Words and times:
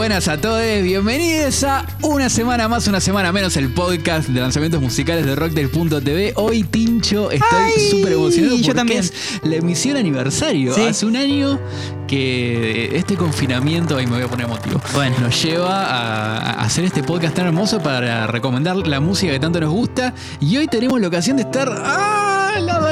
buenas 0.00 0.28
a 0.28 0.40
todos, 0.40 0.62
bienvenidos 0.82 1.62
a 1.62 1.84
una 2.00 2.30
semana 2.30 2.68
más, 2.68 2.86
una 2.86 3.00
semana 3.02 3.32
menos 3.32 3.54
el 3.58 3.68
podcast 3.68 4.30
de 4.30 4.40
lanzamientos 4.40 4.80
musicales 4.80 5.26
de 5.26 5.36
Rocktail.tv. 5.36 6.32
Hoy, 6.36 6.62
Tincho, 6.62 7.30
estoy 7.30 7.72
súper 7.90 8.14
emocionado 8.14 8.54
porque 8.56 8.66
yo 8.66 8.74
también. 8.74 9.00
es 9.00 9.12
la 9.42 9.56
emisión 9.56 9.98
aniversario. 9.98 10.72
Sí. 10.74 10.80
Hace 10.86 11.04
un 11.04 11.16
año 11.16 11.60
que 12.08 12.96
este 12.96 13.14
confinamiento, 13.16 13.98
ahí 13.98 14.06
me 14.06 14.12
voy 14.14 14.22
a 14.22 14.28
poner 14.28 14.46
emotivo, 14.46 14.80
Bueno. 14.94 15.16
nos 15.20 15.42
lleva 15.42 15.84
a, 15.84 16.38
a 16.38 16.64
hacer 16.64 16.86
este 16.86 17.02
podcast 17.02 17.34
tan 17.34 17.48
hermoso 17.48 17.82
para 17.82 18.26
recomendar 18.26 18.76
la 18.78 19.00
música 19.00 19.32
que 19.34 19.38
tanto 19.38 19.60
nos 19.60 19.70
gusta. 19.70 20.14
Y 20.40 20.56
hoy 20.56 20.66
tenemos 20.66 20.98
la 20.98 21.08
ocasión 21.08 21.36
de 21.36 21.42
estar 21.42 21.68
¡ah! 21.84 22.30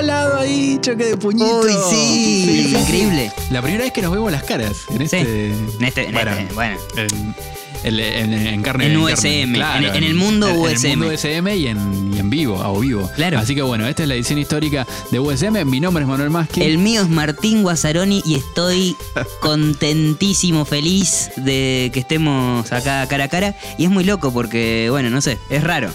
Lado 0.03 0.25
a 0.25 0.29
lado 0.29 0.39
ahí, 0.41 0.79
choque 0.81 1.05
de 1.05 1.17
puñitos. 1.17 1.65
Uy, 1.67 1.73
sí, 1.91 2.75
increíble. 2.79 3.33
La 3.51 3.63
primera 3.63 3.85
vez 3.85 3.93
que 3.93 4.03
nos 4.03 4.13
vemos 4.13 4.31
las 4.33 4.43
caras 4.45 4.85
en 4.91 5.03
este. 5.03 5.21
En 5.51 5.85
este- 5.85 6.09
en 6.09 6.17
este, 6.17 6.55
bueno. 6.55 6.73
En, 7.85 8.01
en- 8.01 8.33
en- 8.33 8.47
en 8.47 8.63
carne. 8.63 8.87
En 8.87 8.93
carne, 9.05 9.13
USM, 9.13 9.55
en- 9.55 9.95
en 9.95 10.03
el 10.05 10.15
mundo 10.15 10.49
en- 10.49 10.55
En 10.57 10.61
el 10.67 10.73
USM. 10.77 10.89
mundo 10.99 11.15
USM 11.15 11.49
y 11.57 11.67
en, 11.69 12.13
y 12.15 12.19
en 12.19 12.29
vivo, 12.29 12.61
a 12.61 12.71
o 12.73 12.81
vivo. 12.81 13.09
Claro. 13.15 13.39
Así 13.39 13.55
que 13.55 13.63
bueno, 13.63 13.87
esta 13.87 14.03
es 14.03 14.09
la 14.09 14.15
edición 14.17 14.39
histórica 14.41 14.85
de 15.13 15.21
USM. 15.21 15.65
Mi 15.65 15.79
nombre 15.79 16.03
es 16.03 16.09
Manuel 16.09 16.31
Maschi. 16.31 16.63
El 16.63 16.79
mío 16.79 17.03
es 17.03 17.09
Martín 17.09 17.63
Guazzaroni 17.63 18.23
y 18.27 18.35
estoy 18.35 18.97
contentísimo, 19.41 20.65
feliz 20.65 21.31
de 21.37 21.91
que 21.93 22.01
estemos 22.01 22.71
acá 22.73 23.07
cara 23.07 23.25
a 23.25 23.29
cara. 23.29 23.55
Y 23.79 23.85
es 23.85 23.91
muy 23.91 24.03
loco 24.05 24.33
porque, 24.33 24.89
bueno, 24.91 25.09
no 25.11 25.21
sé, 25.21 25.39
es 25.49 25.63
raro. 25.63 25.91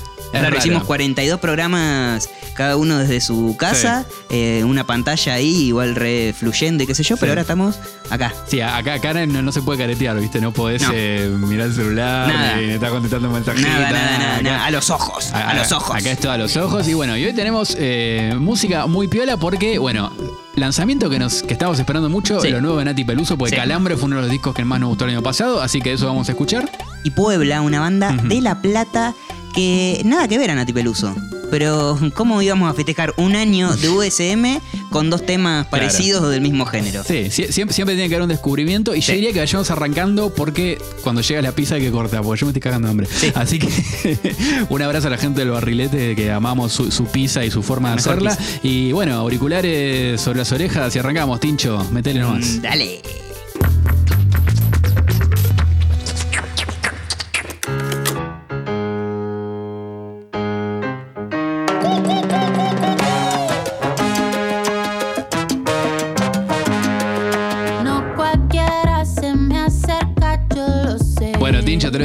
Hicimos 0.57 0.83
42 0.83 1.39
programas, 1.39 2.29
cada 2.55 2.75
uno 2.77 2.97
desde 2.97 3.21
su 3.21 3.55
casa, 3.57 4.05
eh, 4.29 4.63
una 4.65 4.83
pantalla 4.85 5.33
ahí, 5.35 5.65
igual 5.67 5.95
re 5.95 6.33
fluyente, 6.37 6.87
qué 6.87 6.95
sé 6.95 7.03
yo, 7.03 7.15
Sí. 7.15 7.19
pero 7.19 7.31
ahora 7.33 7.41
estamos 7.41 7.75
acá. 8.09 8.33
Sí, 8.47 8.59
acá, 8.61 8.95
acá 8.95 9.13
no, 9.25 9.41
no 9.41 9.51
se 9.51 9.61
puede 9.61 9.79
caretear, 9.79 10.19
¿viste? 10.19 10.41
No 10.41 10.51
podés 10.51 10.81
No. 10.81 10.89
eh, 10.93 11.29
mirar 11.37 11.67
el 11.67 11.73
celular, 11.75 12.27
Nada. 12.27 12.55
ni 12.57 12.71
estar 12.71 12.89
contestando 12.91 13.29
mensajes. 13.29 13.61
Nada, 13.61 13.91
nada, 13.91 14.17
nada, 14.17 14.41
nada. 14.41 14.65
A 14.65 14.71
los 14.71 14.89
ojos, 14.89 15.31
a, 15.33 15.53
los 15.53 15.71
ojos. 15.71 15.95
Acá 15.95 16.11
esto 16.11 16.31
a 16.31 16.37
los 16.37 16.55
ojos. 16.57 16.87
Y 16.87 16.93
bueno, 16.93 17.15
y 17.17 17.25
hoy 17.25 17.33
tenemos 17.33 17.75
eh, 17.79 18.33
música 18.37 18.87
muy 18.87 19.07
piola 19.07 19.37
porque, 19.37 19.77
bueno, 19.77 20.11
lanzamiento 20.55 21.09
que 21.09 21.19
nos 21.19 21.43
que 21.43 21.53
estábamos 21.53 21.79
esperando 21.79 22.09
mucho, 22.09 22.39
Sí. 22.41 22.49
lo 22.49 22.61
nuevo 22.61 22.77
de 22.77 22.85
Nati 22.85 23.03
Peluso, 23.03 23.37
porque 23.37 23.51
Sí. 23.55 23.55
Calambre 23.61 23.95
fue 23.97 24.05
uno 24.05 24.15
de 24.17 24.21
los 24.23 24.31
discos 24.31 24.53
que 24.55 24.63
más 24.65 24.79
nos 24.79 24.89
gustó 24.89 25.05
el 25.05 25.11
año 25.11 25.23
pasado, 25.23 25.61
así 25.61 25.81
que 25.81 25.93
eso 25.93 26.07
vamos 26.07 26.27
a 26.29 26.31
escuchar. 26.31 26.69
y 27.05 27.09
Puebla, 27.11 27.59
una 27.61 27.81
banda 27.81 28.15
de 28.23 28.39
La 28.39 28.61
Plata 28.61 29.13
que 29.53 30.01
nada 30.05 30.27
que 30.27 30.37
ver 30.37 30.51
a 30.51 30.55
Nati 30.55 30.73
Peluso. 30.73 31.15
Pero, 31.51 31.99
¿cómo 32.15 32.41
íbamos 32.41 32.69
a 32.69 32.73
festejar 32.73 33.13
un 33.17 33.35
año 33.35 33.75
de 33.75 33.89
USM 33.89 34.59
con 34.89 35.09
dos 35.11 35.23
temas 35.25 35.67
Claro. 35.67 35.69
parecidos 35.69 36.31
del 36.31 36.41
mismo 36.41 36.65
género? 36.65 37.03
Sí, 37.03 37.25
sie- 37.29 37.51
siempre, 37.51 37.73
siempre 37.75 37.95
tiene 37.95 38.09
que 38.09 38.15
haber 38.15 38.23
un 38.23 38.29
descubrimiento. 38.29 38.95
Y 38.95 39.01
yo 39.01 39.07
Sí. 39.07 39.13
diría 39.13 39.33
que 39.33 39.39
vayamos 39.39 39.69
arrancando 39.69 40.33
porque 40.33 40.79
cuando 41.03 41.21
llega 41.21 41.41
la 41.43 41.51
pizza 41.51 41.75
hay 41.75 41.81
que 41.81 41.91
cortar, 41.91 42.21
porque 42.23 42.39
yo 42.41 42.47
me 42.47 42.51
estoy 42.51 42.61
cagando 42.61 42.87
de 42.87 42.91
hambre. 42.91 43.07
Así 43.35 43.59
que 43.59 43.67
un 44.69 44.81
abrazo 44.81 45.07
a 45.07 45.11
la 45.11 45.17
gente 45.17 45.41
del 45.41 45.51
barrilete 45.51 46.15
que 46.15 46.31
amamos 46.31 46.71
su, 46.71 46.91
su 46.91 47.05
pizza 47.05 47.45
y 47.45 47.51
su 47.51 47.61
forma 47.61 47.89
de 47.91 47.95
hacerla. 47.97 48.35
pizza. 48.35 48.59
Y 48.63 48.91
bueno, 48.91 49.13
auriculares 49.15 50.19
sobre 50.19 50.39
las 50.39 50.51
orejas 50.51 50.95
y 50.95 50.99
arrancamos, 50.99 51.39
Tincho, 51.39 51.85
metele 51.91 52.19
nomás. 52.21 52.45
Mm, 52.47 52.61
Dale. 52.61 53.01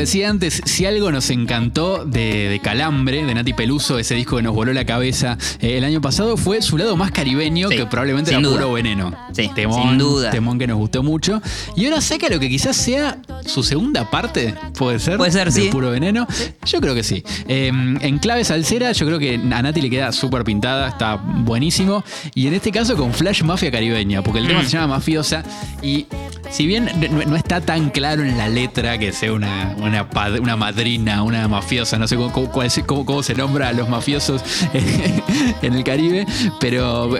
Decía 0.08 0.30
antes, 0.30 0.62
si 0.64 0.86
algo 0.86 1.12
nos 1.12 1.28
encantó 1.28 2.06
de, 2.06 2.48
de 2.48 2.60
Calambre, 2.60 3.26
de 3.26 3.34
Nati 3.34 3.52
Peluso, 3.52 3.98
ese 3.98 4.14
disco 4.14 4.36
que 4.36 4.42
nos 4.42 4.54
voló 4.54 4.72
la 4.72 4.86
cabeza 4.86 5.36
eh, 5.60 5.76
el 5.76 5.84
año 5.84 6.00
pasado, 6.00 6.38
fue 6.38 6.62
su 6.62 6.78
lado 6.78 6.96
más 6.96 7.10
caribeño, 7.10 7.68
Sí, 7.68 7.76
que 7.76 7.84
probablemente 7.84 8.30
era 8.30 8.40
duda. 8.40 8.56
puro 8.56 8.72
veneno. 8.72 9.14
Sí, 9.32 9.50
temón, 9.54 9.82
sin 9.82 9.98
duda. 9.98 10.30
Temón 10.30 10.58
que 10.58 10.66
nos 10.66 10.78
gustó 10.78 11.02
mucho. 11.02 11.42
Y 11.76 11.84
ahora 11.84 12.00
saca 12.00 12.30
lo 12.30 12.40
que 12.40 12.48
quizás 12.48 12.74
sea 12.74 13.18
su 13.48 13.62
segunda 13.62 14.08
parte, 14.10 14.54
¿puede 14.76 14.98
ser? 14.98 15.16
Puede 15.16 15.32
ser, 15.32 15.50
de 15.52 15.60
sí. 15.62 15.68
puro 15.70 15.90
veneno. 15.90 16.26
Yo 16.66 16.80
creo 16.80 16.94
que 16.94 17.02
sí. 17.02 17.22
Eh, 17.48 17.68
en 17.68 18.18
clave 18.18 18.44
salsera, 18.44 18.92
yo 18.92 19.06
creo 19.06 19.18
que 19.18 19.34
a 19.34 19.62
Nati 19.62 19.80
le 19.80 19.90
queda 19.90 20.12
súper 20.12 20.44
pintada, 20.44 20.88
está 20.88 21.16
buenísimo. 21.16 22.04
Y 22.34 22.46
en 22.46 22.54
este 22.54 22.70
caso 22.70 22.96
con 22.96 23.12
Flash 23.12 23.42
Mafia 23.42 23.70
Caribeña, 23.70 24.22
porque 24.22 24.40
el 24.40 24.46
tema 24.46 24.60
Mm. 24.62 24.64
se 24.64 24.70
llama 24.70 24.96
Mafiosa 24.96 25.42
y 25.82 26.06
si 26.50 26.66
bien 26.66 26.90
no, 27.10 27.24
no 27.24 27.36
está 27.36 27.60
tan 27.60 27.90
claro 27.90 28.22
en 28.22 28.36
la 28.38 28.48
letra 28.48 28.98
que 28.98 29.12
sea 29.12 29.32
una, 29.32 29.74
una, 29.78 30.08
pad- 30.08 30.38
una 30.40 30.56
madrina, 30.56 31.22
una 31.22 31.46
mafiosa, 31.48 31.98
no 31.98 32.06
sé 32.08 32.16
cómo, 32.16 32.32
cómo- 32.32 32.50
cómo- 32.86 33.04
cómo 33.04 33.22
se 33.22 33.34
nombra 33.34 33.68
a 33.68 33.72
los 33.72 33.88
mafiosos 33.88 34.42
en 35.62 35.74
el 35.74 35.84
Caribe, 35.84 36.26
pero, 36.60 37.10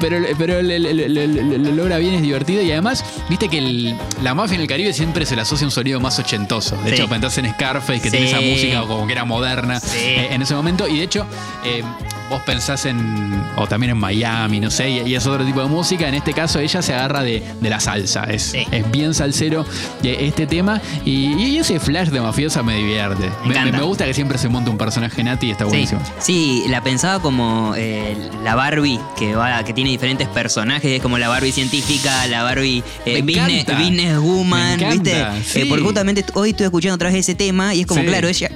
pero, 0.00 0.18
pero 0.38 0.62
lo 0.62 1.72
logra 1.72 1.98
bien, 1.98 2.14
es 2.14 2.22
divertido 2.22 2.62
y 2.62 2.70
además, 2.72 3.04
viste 3.28 3.48
que 3.48 3.58
el- 3.58 3.96
la 4.22 4.34
mafia 4.34 4.54
en 4.56 4.60
el 4.62 4.66
Caribe 4.66 4.92
siempre 4.92 5.26
se 5.26 5.34
le 5.36 5.42
asocia 5.42 5.66
un 5.66 5.70
sonido 5.76 6.00
más 6.00 6.18
ochentoso. 6.18 6.76
De 6.78 6.90
Sí. 6.90 6.94
hecho, 6.96 7.08
pensás 7.08 7.36
en 7.38 7.52
Scarface, 7.52 8.00
que 8.00 8.10
Sí. 8.10 8.16
tiene 8.16 8.26
esa 8.26 8.40
música 8.40 8.80
como 8.86 9.06
que 9.06 9.12
era 9.12 9.24
moderna 9.24 9.80
eh, 9.94 10.28
en 10.30 10.42
ese 10.42 10.54
momento 10.54 10.88
y 10.88 10.98
de 10.98 11.04
hecho... 11.04 11.26
eh, 11.64 11.82
Vos 12.28 12.42
pensás 12.42 12.84
en. 12.86 13.42
o 13.56 13.66
también 13.66 13.92
en 13.92 13.98
Miami, 13.98 14.58
no 14.60 14.70
sé, 14.70 14.90
y, 14.90 15.00
y 15.10 15.14
es 15.14 15.26
otro 15.26 15.44
tipo 15.44 15.60
de 15.60 15.66
música. 15.68 16.08
En 16.08 16.14
este 16.14 16.32
caso, 16.32 16.58
ella 16.58 16.82
se 16.82 16.92
agarra 16.94 17.22
de, 17.22 17.42
de 17.60 17.70
la 17.70 17.78
salsa. 17.80 18.24
Es, 18.24 18.42
Sí. 18.42 18.66
es 18.70 18.90
bien 18.90 19.14
salsero 19.14 19.64
eh, 20.02 20.16
este 20.20 20.46
tema. 20.46 20.80
Y, 21.04 21.34
y 21.34 21.58
ese 21.58 21.78
flash 21.80 22.08
de 22.08 22.20
mafiosa 22.20 22.62
me 22.62 22.76
divierte. 22.76 23.30
Me, 23.44 23.80
gusta 23.82 24.04
que 24.04 24.14
siempre 24.14 24.38
se 24.38 24.48
monte 24.48 24.70
un 24.70 24.78
personaje 24.78 25.22
Nati 25.22 25.46
y 25.48 25.50
está 25.52 25.64
Sí, 25.64 25.68
buenísimo. 25.70 26.00
sí, 26.18 26.64
la 26.68 26.82
pensaba 26.82 27.20
como 27.22 27.74
eh, 27.76 28.16
la 28.42 28.54
Barbie 28.54 28.98
que 29.18 29.34
va, 29.34 29.62
que 29.64 29.72
tiene 29.72 29.90
diferentes 29.90 30.28
personajes, 30.28 30.90
es 30.96 31.02
como 31.02 31.18
la 31.18 31.28
Barbie 31.28 31.52
científica, 31.52 32.26
la 32.26 32.42
Barbie 32.42 32.82
eh, 33.04 33.22
business, 33.22 33.66
business 33.66 34.18
woman, 34.18 34.78
¿viste? 34.90 35.24
sí. 35.44 35.60
Eh, 35.60 35.66
porque 35.68 35.84
justamente 35.84 36.24
hoy 36.34 36.50
estoy 36.50 36.64
escuchando 36.66 36.94
otra 36.96 37.08
vez 37.10 37.18
ese 37.18 37.34
tema 37.34 37.74
y 37.74 37.82
es 37.82 37.86
como, 37.86 38.00
Sí. 38.00 38.06
claro, 38.06 38.28
ella 38.28 38.50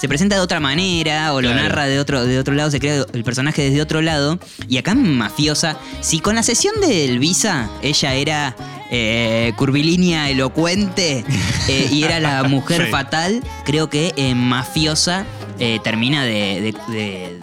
se 0.00 0.08
presenta 0.08 0.36
de 0.36 0.40
otra 0.40 0.60
manera 0.60 1.32
o 1.34 1.40
lo 1.42 1.48
Claro. 1.50 1.62
narra 1.68 1.86
de 1.86 1.98
otro, 1.98 2.24
de 2.24 2.38
otro 2.38 2.54
lado, 2.54 2.70
se 2.70 2.78
crea 2.80 3.04
el 3.12 3.24
personaje 3.24 3.62
desde 3.62 3.82
otro 3.82 4.00
lado. 4.00 4.38
Y 4.68 4.76
acá 4.78 4.92
en 4.92 5.16
Mafiosa, 5.16 5.76
si 6.00 6.20
con 6.20 6.34
la 6.34 6.42
sesión 6.42 6.80
de 6.80 7.04
Elvisa 7.06 7.68
ella 7.82 8.14
era 8.14 8.56
eh, 8.90 9.52
curvilínea 9.56 10.30
elocuente 10.30 11.24
eh, 11.68 11.88
y 11.92 12.04
era 12.04 12.20
la 12.20 12.42
mujer 12.44 12.86
Sí. 12.86 12.90
fatal, 12.90 13.42
creo 13.66 13.90
que 13.90 14.14
en 14.16 14.38
Mafiosa 14.38 15.26
eh, 15.58 15.78
termina 15.84 16.24
de, 16.24 16.72
de- 16.88 16.94
de- 16.94 17.40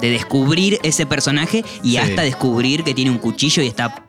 de 0.00 0.10
descubrir 0.10 0.78
ese 0.82 1.06
personaje 1.06 1.64
y 1.82 1.92
Sí. 1.92 1.96
hasta 1.96 2.22
descubrir 2.22 2.84
que 2.84 2.92
tiene 2.92 3.10
un 3.10 3.16
cuchillo 3.18 3.62
y 3.62 3.66
está 3.66 4.05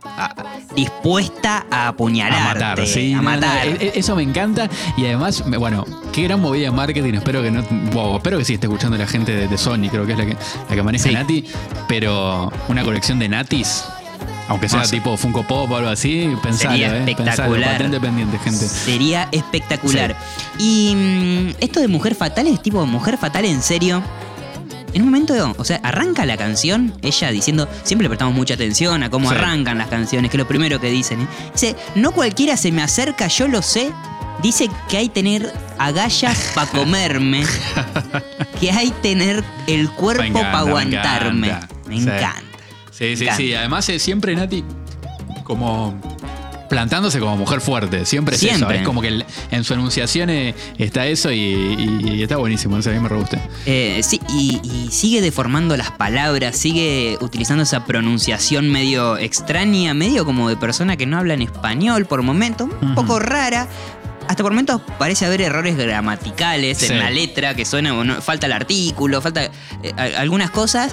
dispuesta 0.75 1.65
a 1.71 1.85
A 1.85 1.87
apuñalarte. 1.89 2.53
matar, 2.59 2.87
sí. 2.87 3.13
a 3.13 3.17
no, 3.17 3.23
matar. 3.23 3.67
e- 3.67 3.77
e- 3.87 3.91
eso 3.99 4.15
me 4.15 4.23
encanta. 4.23 4.69
Y 4.97 5.05
además, 5.05 5.43
bueno, 5.57 5.85
qué 6.11 6.23
gran 6.23 6.39
movida 6.41 6.65
de 6.65 6.71
marketing. 6.71 7.13
Espero 7.15 7.41
que 7.41 7.51
no. 7.51 7.63
wow, 7.93 8.17
espero 8.17 8.37
que 8.37 8.45
sí 8.45 8.53
esté 8.55 8.67
escuchando 8.67 8.97
la 8.97 9.07
gente 9.07 9.31
de, 9.33 9.47
de 9.47 9.57
Sony, 9.57 9.89
creo 9.89 10.05
que 10.05 10.13
es 10.13 10.17
la 10.17 10.25
que, 10.25 10.35
la 10.69 10.75
que 10.75 10.83
maneja 10.83 11.07
Sí. 11.07 11.13
Nati. 11.13 11.45
Pero 11.87 12.51
una 12.67 12.83
colección 12.83 13.19
de 13.19 13.29
Natis. 13.29 13.85
Aunque 14.49 14.69
sea 14.69 14.83
tipo 14.83 15.17
Funko 15.17 15.43
Pop 15.43 15.69
o 15.69 15.75
algo 15.75 15.89
así, 15.89 16.33
pensalo, 16.41 16.71
Sería 16.71 16.87
eh. 16.97 17.01
Pensalo, 17.05 17.53
espectacular. 17.55 17.99
pendiente, 18.01 18.39
gente. 18.39 18.65
Sería 18.65 19.27
espectacular. 19.33 20.15
Y 20.57 20.93
mm, 20.95 21.55
esto 21.59 21.81
de 21.81 21.89
Mujer 21.89 22.15
Fatal 22.15 22.47
es 22.47 22.61
tipo 22.61 22.85
Mujer 22.85 23.17
Fatal 23.17 23.43
en 23.43 23.61
serio. 23.61 24.01
En 24.97 25.03
un 25.03 25.09
momento, 25.09 25.53
o 25.59 25.63
sea, 25.63 25.79
arranca 25.83 26.25
la 26.25 26.37
canción, 26.37 26.91
ella 27.03 27.29
diciendo, 27.29 27.69
siempre 27.83 28.05
le 28.05 28.09
prestamos 28.09 28.33
mucha 28.33 28.55
atención 28.55 29.03
a 29.03 29.11
cómo 29.11 29.29
Sí. 29.29 29.35
arrancan 29.35 29.77
las 29.77 29.89
canciones, 29.89 30.31
que 30.31 30.37
es 30.37 30.39
lo 30.39 30.47
primero 30.47 30.81
que 30.81 30.89
dicen. 30.89 31.21
¿eh? 31.21 31.27
Dice, 31.53 31.75
no 31.93 32.13
cualquiera 32.13 32.57
se 32.57 32.71
me 32.71 32.81
acerca, 32.81 33.27
yo 33.27 33.47
lo 33.47 33.61
sé. 33.61 33.91
Dice 34.41 34.67
que 34.89 34.97
hay 34.97 35.09
tener 35.09 35.53
agallas 35.77 36.51
para 36.55 36.71
comerme. 36.71 37.43
que 38.59 38.71
hay 38.71 38.89
tener 39.03 39.43
el 39.67 39.87
cuerpo 39.91 40.33
para 40.33 40.51
me 40.51 40.57
aguantarme. 40.57 41.47
encanta. 41.49 41.75
Me 41.87 41.95
encanta. 41.97 42.41
Sí, 42.89 43.15
sí, 43.15 43.23
encanta. 43.25 43.35
sí. 43.37 43.53
Además, 43.53 43.89
es 43.89 44.01
siempre 44.01 44.35
Nati 44.35 44.63
como 45.43 46.16
plantándose 46.69 47.19
como 47.19 47.37
mujer 47.37 47.61
fuerte. 47.61 48.05
Siempre 48.05 48.35
es 48.35 48.43
eso. 48.43 48.55
Siempre. 48.55 48.77
Es 48.79 48.83
como 48.83 49.01
que 49.01 49.23
en 49.51 49.63
su 49.63 49.73
enunciación 49.73 50.29
eh, 50.29 50.53
está 50.77 51.05
eso 51.07 51.31
y, 51.31 51.37
y- 51.37 52.09
y 52.15 52.23
está 52.23 52.37
buenísimo. 52.37 52.77
Eso 52.77 52.89
a 52.89 52.93
mí 52.93 52.99
me 52.99 53.09
re 53.09 53.17
gusta. 53.17 53.39
Eh, 53.65 54.01
sí, 54.03 54.19
y, 54.29 54.59
y 54.63 54.91
sigue 54.91 55.21
deformando 55.21 55.75
las 55.77 55.91
palabras, 55.91 56.55
sigue 56.57 57.17
utilizando 57.21 57.63
esa 57.63 57.85
pronunciación 57.85 58.69
medio 58.69 59.17
extraña, 59.17 59.93
medio 59.93 60.25
como 60.25 60.49
de 60.49 60.57
persona 60.57 60.97
que 60.97 61.05
no 61.05 61.17
habla 61.17 61.33
en 61.33 61.41
español 61.41 62.05
por 62.05 62.21
momentos, 62.23 62.69
un 62.81 62.95
poco 62.95 63.19
rara. 63.19 63.67
Hasta 64.27 64.43
por 64.43 64.51
momentos 64.51 64.81
parece 64.99 65.25
haber 65.25 65.39
errores 65.39 65.77
gramaticales 65.77 66.79
Sí. 66.79 66.87
en 66.87 66.99
la 66.99 67.09
letra, 67.09 67.55
que 67.55 67.63
suena, 67.63 67.91
no- 68.03 68.21
falta 68.21 68.45
el 68.47 68.51
artículo, 68.51 69.21
falta 69.21 69.45
eh, 69.45 69.51
algunas 70.17 70.51
cosas. 70.51 70.91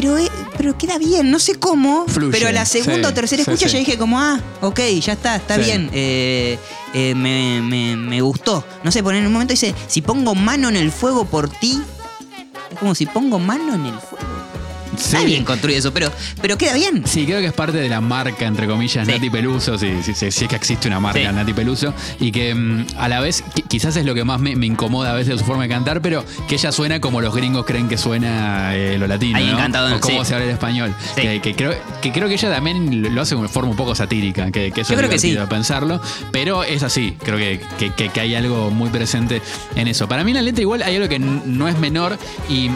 Pero, 0.00 0.18
eh, 0.18 0.28
pero 0.56 0.76
queda 0.76 0.98
bien, 0.98 1.30
no 1.30 1.38
sé 1.38 1.54
cómo. 1.54 2.06
Fluye, 2.08 2.32
pero 2.36 2.50
la 2.50 2.64
segunda 2.66 3.08
sí, 3.08 3.12
o 3.12 3.14
tercera 3.14 3.42
escucha 3.42 3.68
sí. 3.68 3.72
ya 3.74 3.78
dije 3.78 3.96
como, 3.96 4.18
ah, 4.20 4.40
ok, 4.60 4.80
ya 5.00 5.12
está, 5.12 5.36
está 5.36 5.56
bien. 5.56 5.88
eh, 5.92 6.58
eh, 6.92 7.14
me, 7.14 7.60
me- 7.62 7.96
me 7.96 8.20
gustó. 8.20 8.64
No 8.82 8.90
sé, 8.90 9.02
poner 9.02 9.20
en 9.20 9.26
un 9.28 9.32
momento 9.32 9.52
dice, 9.52 9.74
si 9.86 10.02
pongo 10.02 10.34
mano 10.34 10.68
en 10.68 10.76
el 10.76 10.90
fuego 10.90 11.24
por 11.26 11.48
ti. 11.48 11.80
Es 12.72 12.78
como 12.78 12.94
si 12.96 13.06
pongo 13.06 13.38
mano 13.38 13.74
en 13.74 13.86
el 13.86 13.94
fuego. 14.00 14.33
Está 15.04 15.20
Sí. 15.20 15.26
bien 15.26 15.44
construido 15.44 15.78
eso, 15.78 15.92
pero, 15.92 16.10
pero 16.40 16.56
queda 16.58 16.74
bien. 16.74 17.02
Sí, 17.06 17.24
creo 17.26 17.40
que 17.40 17.46
es 17.46 17.52
parte 17.52 17.78
de 17.78 17.88
la 17.88 18.00
marca, 18.00 18.46
entre 18.46 18.66
comillas, 18.66 19.06
Sí. 19.06 19.12
Nati 19.12 19.30
Peluso, 19.30 19.76
si 19.78 20.02
sí, 20.02 20.14
sí, 20.14 20.30
sí 20.30 20.44
es 20.44 20.48
que 20.48 20.56
existe 20.56 20.88
una 20.88 21.00
marca 21.00 21.18
Sí. 21.20 21.26
Nati 21.34 21.52
Peluso, 21.52 21.92
y 22.20 22.32
que 22.32 22.54
mm, 22.54 22.86
a 22.98 23.08
la 23.08 23.20
vez, 23.20 23.44
qui- 23.54 23.64
quizás 23.68 23.96
es 23.96 24.04
lo 24.04 24.14
que 24.14 24.24
más 24.24 24.40
me, 24.40 24.56
me 24.56 24.66
incomoda 24.66 25.10
a 25.12 25.14
veces 25.14 25.34
de 25.34 25.38
su 25.38 25.44
forma 25.44 25.64
de 25.64 25.68
cantar, 25.68 26.00
pero 26.00 26.24
que 26.48 26.54
ella 26.56 26.72
suena 26.72 27.00
como 27.00 27.20
los 27.20 27.34
gringos 27.34 27.64
creen 27.66 27.88
que 27.88 27.98
suena 27.98 28.74
eh, 28.74 28.96
lo 28.98 29.06
latino, 29.06 29.36
Alguien 29.36 29.54
¿no? 29.56 29.60
cantado, 29.60 29.94
o 29.96 30.00
cómo 30.00 30.24
se 30.24 30.34
habla 30.34 30.46
el 30.46 30.52
español. 30.52 30.94
Que, 31.16 31.40
que 31.40 31.54
creo, 31.54 31.74
que 32.00 32.12
creo 32.12 32.28
que 32.28 32.34
ella 32.34 32.50
también 32.52 33.14
lo 33.14 33.20
hace 33.22 33.34
de 33.36 33.48
forma 33.48 33.70
un 33.70 33.76
poco 33.76 33.94
satírica, 33.94 34.50
que, 34.50 34.72
que 34.72 34.80
eso 34.82 34.90
Yo 34.90 34.94
es 34.94 34.98
creo 35.00 35.10
que 35.10 35.18
sí. 35.18 35.36
pensarlo, 35.48 36.00
pero 36.32 36.64
es 36.64 36.82
así, 36.82 37.14
creo 37.22 37.36
que, 37.38 37.60
que- 37.78 38.08
que- 38.10 38.20
hay 38.20 38.34
algo 38.34 38.70
muy 38.70 38.88
presente 38.90 39.42
en 39.76 39.88
eso. 39.88 40.08
Para 40.08 40.24
mí 40.24 40.30
en 40.30 40.36
la 40.36 40.42
letra 40.42 40.62
igual 40.62 40.82
hay 40.82 40.96
algo 40.96 41.08
que 41.08 41.18
no 41.18 41.68
es 41.68 41.78
menor 41.78 42.16
y 42.48 42.70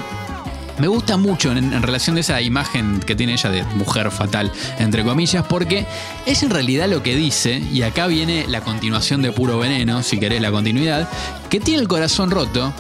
me 0.78 0.86
gusta 0.88 1.16
mucho 1.16 1.52
en, 1.52 1.82
relación 1.82 2.14
de 2.14 2.20
esa 2.22 2.40
imagen 2.40 3.00
que 3.00 3.14
tiene 3.16 3.32
ella 3.34 3.50
de 3.50 3.64
mujer 3.74 4.10
fatal, 4.10 4.52
entre 4.78 5.04
comillas, 5.04 5.44
porque 5.48 5.86
es 6.26 6.42
en 6.42 6.50
realidad 6.50 6.88
lo 6.88 7.02
que 7.02 7.14
dice, 7.16 7.62
y 7.72 7.82
acá 7.82 8.06
viene 8.06 8.46
la 8.48 8.60
continuación 8.60 9.22
de 9.22 9.32
puro 9.32 9.58
veneno, 9.58 10.02
si 10.02 10.18
querés 10.18 10.40
la 10.40 10.50
continuidad, 10.50 11.08
que 11.50 11.60
tiene 11.60 11.80
el 11.82 11.88
corazón 11.88 12.30
roto 12.30 12.72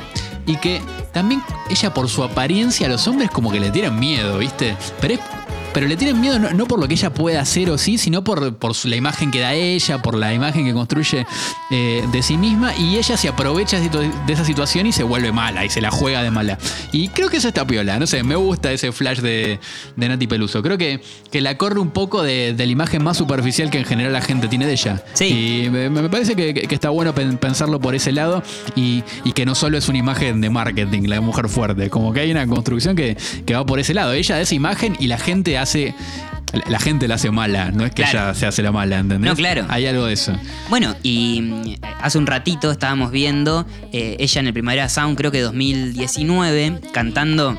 y 0.46 0.56
que 0.56 0.80
también 1.12 1.42
ella 1.70 1.92
por 1.92 2.08
su 2.08 2.22
apariencia 2.22 2.86
a 2.86 2.90
los 2.90 3.06
hombres 3.08 3.30
como 3.30 3.50
que 3.50 3.60
le 3.60 3.70
tienen 3.70 3.98
miedo, 3.98 4.38
¿viste? 4.38 4.76
Pero 5.00 5.14
es- 5.14 5.20
pero 5.78 5.86
le 5.86 5.96
tienen 5.96 6.20
miedo 6.20 6.40
no, 6.40 6.50
no 6.50 6.66
por 6.66 6.80
lo 6.80 6.88
que 6.88 6.94
ella 6.94 7.14
puede 7.14 7.38
hacer 7.38 7.70
o 7.70 7.78
sí, 7.78 7.98
sino 7.98 8.24
por, 8.24 8.56
por 8.56 8.72
la 8.84 8.96
imagen 8.96 9.30
que 9.30 9.38
da 9.38 9.54
ella, 9.54 10.02
por 10.02 10.16
la 10.16 10.34
imagen 10.34 10.64
que 10.64 10.72
construye 10.72 11.24
eh, 11.70 12.04
de 12.10 12.20
sí 12.24 12.36
misma. 12.36 12.74
Y 12.76 12.96
ella 12.96 13.16
se 13.16 13.28
aprovecha 13.28 13.78
de, 13.78 14.10
esa 14.26 14.44
situación 14.44 14.86
y 14.86 14.92
se 14.92 15.04
vuelve 15.04 15.30
mala 15.30 15.64
y 15.64 15.70
se 15.70 15.80
la 15.80 15.92
juega 15.92 16.24
de 16.24 16.32
mala. 16.32 16.58
Y 16.90 17.10
creo 17.10 17.28
que 17.28 17.36
eso 17.36 17.46
está 17.46 17.64
piola. 17.64 17.96
No 18.00 18.08
sé, 18.08 18.24
me 18.24 18.34
gusta 18.34 18.72
ese 18.72 18.90
flash 18.90 19.20
de, 19.20 19.60
de 19.94 20.08
Nati 20.08 20.26
Peluso. 20.26 20.64
Creo 20.64 20.76
que, 20.78 21.00
que 21.30 21.40
la 21.40 21.56
corre 21.56 21.78
un 21.78 21.90
poco 21.90 22.24
de, 22.24 22.54
de 22.54 22.66
la 22.66 22.72
imagen 22.72 23.04
más 23.04 23.16
superficial 23.16 23.70
que 23.70 23.78
en 23.78 23.84
general 23.84 24.12
la 24.12 24.20
gente 24.20 24.48
tiene 24.48 24.66
de 24.66 24.72
ella. 24.72 25.04
Sí. 25.14 25.26
Y 25.66 25.70
me, 25.70 25.90
me 25.90 26.08
parece 26.08 26.34
que, 26.34 26.54
que 26.54 26.74
está 26.74 26.90
bueno 26.90 27.14
pen- 27.14 27.38
pensarlo 27.38 27.78
por 27.78 27.94
ese 27.94 28.10
lado 28.10 28.42
y, 28.74 29.04
y 29.22 29.30
que 29.30 29.46
no 29.46 29.54
solo 29.54 29.78
es 29.78 29.88
una 29.88 29.98
imagen 29.98 30.40
de 30.40 30.50
marketing, 30.50 31.02
la 31.02 31.20
mujer 31.20 31.48
fuerte. 31.48 31.88
Como 31.88 32.12
que 32.12 32.18
hay 32.18 32.32
una 32.32 32.48
construcción 32.48 32.96
que, 32.96 33.16
que 33.46 33.54
va 33.54 33.64
por 33.64 33.78
ese 33.78 33.94
lado. 33.94 34.12
Ella 34.12 34.34
da 34.34 34.40
esa 34.40 34.56
imagen 34.56 34.96
y 34.98 35.06
la 35.06 35.18
gente 35.18 35.56
hace. 35.56 35.67
La 36.66 36.78
gente 36.78 37.06
la 37.08 37.16
hace 37.16 37.30
mala, 37.30 37.70
no 37.72 37.84
es 37.84 37.90
que 37.90 38.02
Claro. 38.04 38.20
ella 38.30 38.34
se 38.34 38.46
hace 38.46 38.62
la 38.62 38.72
mala, 38.72 38.98
¿entendés? 38.98 39.28
No, 39.30 39.36
claro. 39.36 39.66
Hay 39.68 39.84
algo 39.86 40.06
de 40.06 40.14
eso. 40.14 40.32
Bueno, 40.70 40.96
y 41.02 41.42
mm, 41.42 41.74
hace 42.00 42.16
un 42.16 42.26
ratito 42.26 42.70
estábamos 42.70 43.10
viendo 43.10 43.66
eh, 43.92 44.16
ella 44.18 44.40
en 44.40 44.46
el 44.46 44.52
Primavera 44.54 44.88
Sound, 44.88 45.16
creo 45.18 45.30
que 45.30 45.40
2019, 45.42 46.80
cantando 46.92 47.56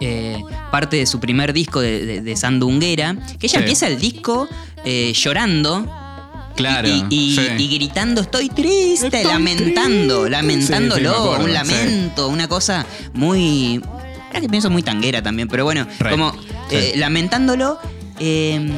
eh, 0.00 0.38
parte 0.70 0.96
de 0.96 1.06
su 1.06 1.20
primer 1.20 1.52
disco 1.52 1.80
de, 1.80 2.06
de- 2.06 2.20
de 2.22 2.36
Sandunguera, 2.36 3.16
que 3.38 3.46
ella 3.46 3.50
Sí. 3.50 3.56
empieza 3.58 3.86
el 3.86 3.98
disco 4.00 4.48
eh, 4.84 5.12
llorando. 5.14 5.86
Claro. 6.56 6.88
Y, 6.88 7.04
y- 7.10 7.36
sí. 7.36 7.48
y 7.58 7.68
gritando, 7.76 8.22
estoy 8.22 8.48
triste, 8.48 9.06
Estoy 9.08 9.24
lamentando, 9.24 10.20
triste. 10.22 10.30
lamentándolo, 10.30 11.10
Sí, 11.12 11.16
acuerdo, 11.18 11.44
un 11.44 11.52
lamento, 11.52 12.28
una 12.28 12.48
cosa 12.48 12.86
muy. 13.12 13.82
Que 14.40 14.48
pienso 14.50 14.68
muy 14.70 14.82
tanguera 14.82 15.22
también, 15.22 15.48
pero 15.48 15.64
bueno, 15.64 15.86
Re, 15.98 16.10
como 16.10 16.34
eh, 16.70 16.92
lamentándolo. 16.96 17.78
eh, 18.20 18.70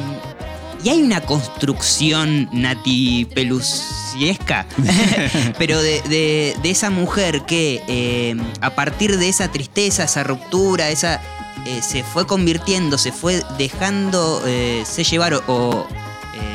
y 0.81 0.87
hay 0.89 1.01
una 1.01 1.19
construcción 1.19 2.47
nati 2.53 3.25
pelusiesca, 3.35 4.65
pero 5.57 5.81
de, 5.81 6.01
de- 6.07 6.69
esa 6.69 6.89
mujer 6.89 7.41
que 7.41 7.81
eh, 7.89 8.35
a 8.61 8.69
partir 8.75 9.17
de 9.17 9.27
esa 9.27 9.51
tristeza, 9.51 10.05
esa 10.05 10.23
ruptura, 10.23 10.89
esa 10.89 11.19
eh, 11.65 11.81
se 11.81 12.03
fue 12.03 12.25
convirtiendo, 12.25 12.97
se 12.97 13.11
fue 13.11 13.43
dejando 13.57 14.41
eh, 14.45 14.83
se 14.89 15.03
llevar 15.03 15.33
o, 15.47 15.85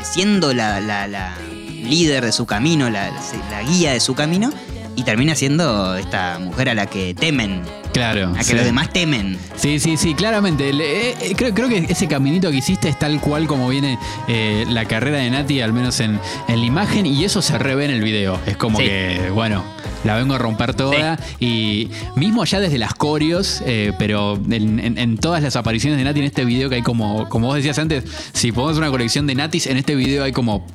siendo 0.02 0.54
la, 0.54 0.80
la- 0.80 1.06
la 1.06 1.36
líder 1.82 2.24
de 2.24 2.32
su 2.32 2.46
camino, 2.46 2.88
la, 2.88 3.10
la 3.50 3.62
guía 3.62 3.92
de 3.92 4.00
su 4.00 4.14
camino, 4.14 4.50
y 4.96 5.02
termina 5.02 5.34
siendo 5.34 5.96
esta 5.96 6.38
mujer 6.38 6.70
a 6.70 6.74
la 6.74 6.86
que 6.86 7.12
temen, 7.14 7.60
Claro. 7.94 8.32
a 8.34 8.38
que 8.38 8.44
sí. 8.44 8.52
los 8.54 8.64
demás 8.64 8.90
temen. 8.92 9.38
Sí, 9.56 9.78
sí, 9.78 9.96
sí, 9.96 10.14
claramente. 10.14 10.72
Le- 10.72 11.10
eh, 11.10 11.14
eh, 11.22 11.34
creo, 11.34 11.54
creo 11.54 11.68
que 11.68 11.86
ese 11.88 12.06
caminito 12.08 12.50
que 12.50 12.58
hiciste 12.58 12.88
es 12.90 12.98
tal 12.98 13.20
cual 13.20 13.46
como 13.46 13.68
viene 13.68 13.98
eh, 14.28 14.66
la 14.68 14.84
carrera 14.84 15.18
de 15.18 15.30
Nati, 15.30 15.60
al 15.62 15.72
menos 15.72 16.00
en, 16.00 16.20
en 16.48 16.60
la 16.60 16.66
imagen, 16.66 17.06
y 17.06 17.24
eso 17.24 17.40
se 17.40 17.56
revé 17.56 17.86
en 17.86 17.92
el 17.92 18.02
video. 18.02 18.38
Es 18.46 18.56
como 18.58 18.78
Sí. 18.78 18.84
que, 18.84 19.30
bueno, 19.32 19.64
la 20.04 20.16
vengo 20.16 20.34
a 20.34 20.38
romper 20.38 20.74
toda. 20.74 21.18
Y 21.40 21.88
mismo 22.16 22.44
ya 22.44 22.60
desde 22.60 22.76
las 22.78 22.94
coreos, 22.94 23.62
eh, 23.64 23.92
pero 23.98 24.34
en, 24.50 24.78
en- 24.80 24.98
en 24.98 25.16
todas 25.16 25.42
las 25.42 25.56
apariciones 25.56 25.96
de 25.98 26.04
Nati 26.04 26.18
en 26.20 26.26
este 26.26 26.44
video, 26.44 26.68
que 26.68 26.74
hay 26.74 26.82
como, 26.82 27.28
como 27.28 27.46
vos 27.46 27.56
decías 27.56 27.78
antes, 27.78 28.04
si 28.32 28.52
ponemos 28.52 28.76
una 28.76 28.90
colección 28.90 29.26
de 29.26 29.34
Natis, 29.36 29.66
en 29.68 29.76
este 29.76 29.94
video 29.94 30.24
hay 30.24 30.32
como 30.32 30.66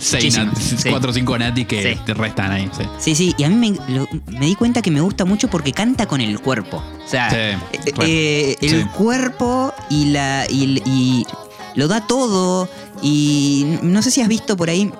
seis, 0.00 0.36
Nat- 0.38 0.88
cuatro 0.90 1.10
o 1.10 1.14
cinco 1.14 1.38
Natis 1.38 1.66
que 1.66 1.98
te 2.04 2.14
restan 2.14 2.50
ahí. 2.52 2.70
sí. 2.98 3.14
Sí, 3.14 3.34
y 3.38 3.44
a 3.44 3.48
mí 3.48 3.54
me, 3.54 3.94
lo- 3.94 4.08
me 4.26 4.46
di 4.46 4.54
cuenta 4.54 4.82
que 4.82 4.90
me 4.90 5.00
gusta 5.00 5.24
mucho 5.24 5.48
porque 5.48 5.72
canta 5.72 6.06
con 6.06 6.20
el 6.20 6.40
cuerpo. 6.40 6.78
O 7.04 7.08
sea, 7.08 7.28
eh, 7.52 7.58
eh, 8.06 8.56
el 8.60 8.88
cuerpo 8.90 9.72
y 9.90 10.06
la 10.06 10.46
y, 10.48 10.82
y 10.86 11.26
lo 11.74 11.86
da 11.88 12.06
todo. 12.06 12.68
Y 13.02 13.64
no 13.82 14.02
sé 14.02 14.10
si 14.10 14.20
has 14.20 14.28
visto 14.28 14.56
por 14.56 14.68
ahí, 14.70 14.90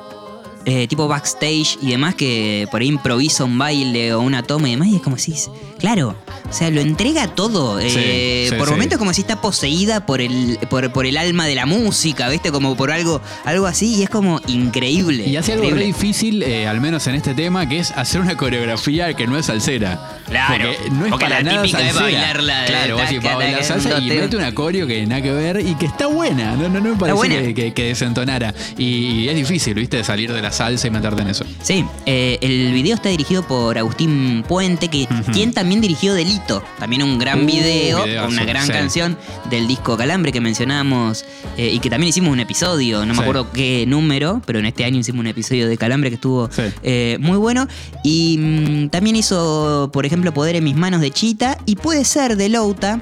eh, 0.65 0.87
tipo 0.89 1.07
backstage 1.09 1.79
y 1.83 1.91
demás, 1.91 2.15
que 2.15 2.67
por 2.71 2.81
ahí 2.81 2.89
improvisa 2.89 3.45
un 3.45 3.59
baile 3.59 4.15
o 4.15 4.21
una 4.21 4.43
toma 4.43 4.69
y 4.69 4.73
demás, 4.73 4.89
y 4.89 4.97
es 4.97 5.03
como 5.03 5.19
si, 5.19 5.35
claro, 5.81 6.17
o 6.49 6.53
sea, 6.53 6.71
lo 6.71 6.81
entrega 6.81 7.27
todo. 7.29 7.81
eh, 7.81 8.47
sí, 8.51 8.55
por 8.57 8.67
sí. 8.69 8.73
momentos 8.73 8.99
como 8.99 9.13
si 9.13 9.23
está 9.23 9.41
poseída 9.41 10.07
por 10.07 10.21
el, 10.21 10.59
por, 10.69 10.93
por 10.93 11.07
el 11.07 11.17
alma 11.17 11.47
de 11.47 11.55
la 11.55 11.67
música, 11.67 12.29
¿viste? 12.29 12.53
Como 12.53 12.77
por 12.77 12.91
algo, 12.91 13.21
algo 13.45 13.67
así, 13.67 13.97
y 13.97 14.03
es 14.03 14.11
como 14.11 14.41
increíble. 14.47 15.27
Y 15.27 15.37
hace 15.37 15.53
algo 15.55 15.71
re 15.71 15.85
difícil, 15.85 16.43
eh, 16.43 16.67
al 16.69 16.81
menos 16.81 17.07
en 17.07 17.15
este 17.15 17.35
tema, 17.35 17.69
que 17.69 17.79
es 17.79 17.91
hacer 17.93 18.21
una 18.21 18.37
coreografía 18.37 19.15
que 19.15 19.27
no 19.27 19.37
es 19.39 19.47
salsera. 19.47 20.19
Claro, 20.29 20.71
Porque 20.71 20.91
no 20.91 21.05
es 21.07 21.11
porque 21.11 21.25
para 21.25 21.37
la 21.39 21.43
nada 21.51 21.63
típica 21.63 21.79
es 21.81 21.95
salsera. 21.95 22.05
bailarla 22.05 22.65
Claro, 22.67 22.95
vos 22.95 23.03
taca, 23.03 23.13
decís, 23.15 23.29
va 23.29 23.33
a 23.33 23.37
bailar 23.37 23.65
salsa 23.65 23.99
y 23.99 24.09
mete 24.09 24.37
una 24.37 24.55
coreo 24.55 24.87
que 24.87 25.07
nada 25.07 25.23
que 25.23 25.33
ver 25.33 25.61
y 25.67 25.75
que 25.75 25.87
está 25.87 26.07
buena. 26.07 26.55
No, 26.57 26.69
no, 26.69 26.81
no 26.81 26.91
me 26.95 26.97
parece 26.97 27.29
que, 27.29 27.55
que- 27.55 27.73
que 27.73 27.85
desentonara. 27.85 28.53
Y, 28.77 28.85
y 29.25 29.29
es 29.29 29.37
difícil, 29.37 29.75
¿viste? 29.75 30.03
Salir 30.05 30.33
de 30.33 30.43
la 30.43 30.51
salsa 30.53 30.87
y 30.87 30.91
meterte 30.91 31.23
en 31.23 31.29
eso. 31.29 31.45
Sí, 31.63 31.85
eh, 32.07 32.39
el 32.41 32.73
video 32.73 32.95
está 32.97 33.09
dirigido 33.09 33.43
por 33.47 33.79
Agustín 33.79 34.45
Puente, 34.49 34.89
que 34.89 35.07
quien 35.33 35.53
también 35.53 35.70
dirigió 35.81 36.15
Delito, 36.15 36.63
también 36.79 37.03
un 37.03 37.19
gran 37.19 37.43
Uh, 37.43 37.47
video, 37.47 38.03
una 38.27 38.45
gran 38.45 38.67
sí. 38.67 38.73
canción 38.73 39.17
del 39.51 39.69
disco 39.69 39.97
Calambre 39.97 40.33
que 40.33 40.41
mencionamos 40.41 41.25
eh, 41.57 41.71
y 41.73 41.79
que 41.81 41.91
también 41.91 42.09
hicimos 42.09 42.33
un 42.33 42.41
episodio, 42.41 43.05
no 43.07 43.15
me 43.15 43.21
acuerdo 43.21 43.53
qué 43.53 43.85
número, 43.87 44.43
pero 44.47 44.59
en 44.59 44.67
este 44.67 44.85
año 44.85 44.99
hicimos 44.99 45.21
un 45.21 45.27
episodio 45.29 45.69
de 45.69 45.77
Calambre 45.79 46.11
que 46.11 46.15
estuvo 46.15 46.51
Sí. 46.51 46.63
eh, 46.83 47.19
muy 47.21 47.37
bueno. 47.37 47.69
Y 48.03 48.39
mm, 48.39 48.89
también 48.89 49.17
hizo, 49.17 49.91
por 49.93 50.07
ejemplo, 50.07 50.33
Poder 50.33 50.57
en 50.57 50.65
mis 50.65 50.77
manos 50.77 51.01
de 51.01 51.11
Chita 51.11 51.59
y 51.67 51.77
puede 51.77 52.05
ser 52.05 52.37
de 52.37 52.49
Louta, 52.49 53.01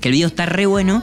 que 0.00 0.08
el 0.08 0.12
video 0.12 0.28
está 0.28 0.46
re 0.46 0.66
bueno. 0.66 1.02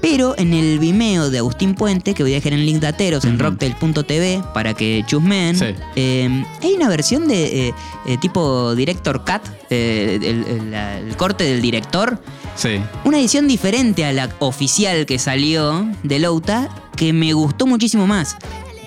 Pero 0.00 0.34
en 0.38 0.54
el 0.54 0.78
Vimeo 0.78 1.30
de 1.30 1.38
Agustín 1.38 1.74
Puente, 1.74 2.14
que 2.14 2.22
voy 2.22 2.32
a 2.32 2.36
dejar 2.36 2.52
en 2.52 2.64
link 2.64 2.78
de 2.80 2.86
Ateros, 2.86 3.24
en 3.24 3.34
Ujú. 3.34 3.44
rocktail.tv, 3.44 4.42
para 4.54 4.74
que 4.74 5.02
chusmen, 5.06 5.56
Sí. 5.58 5.66
eh, 5.96 6.44
hay 6.62 6.72
una 6.74 6.88
versión 6.88 7.26
de 7.28 7.68
eh, 7.68 7.74
eh, 8.06 8.18
tipo 8.18 8.74
Director 8.74 9.20
Cut, 9.24 9.42
eh, 9.70 10.18
el, 10.22 10.44
el- 10.44 10.70
la- 10.70 10.98
el 10.98 11.16
corte 11.16 11.44
del 11.44 11.60
director, 11.60 12.20
Sí. 12.56 12.80
una 13.04 13.18
edición 13.18 13.48
diferente 13.48 14.04
a 14.04 14.12
la 14.12 14.30
oficial 14.38 15.06
que 15.06 15.18
salió 15.18 15.86
de 16.02 16.18
Louta, 16.18 16.68
que 16.96 17.12
me 17.12 17.32
gustó 17.32 17.66
muchísimo 17.66 18.06
más. 18.06 18.36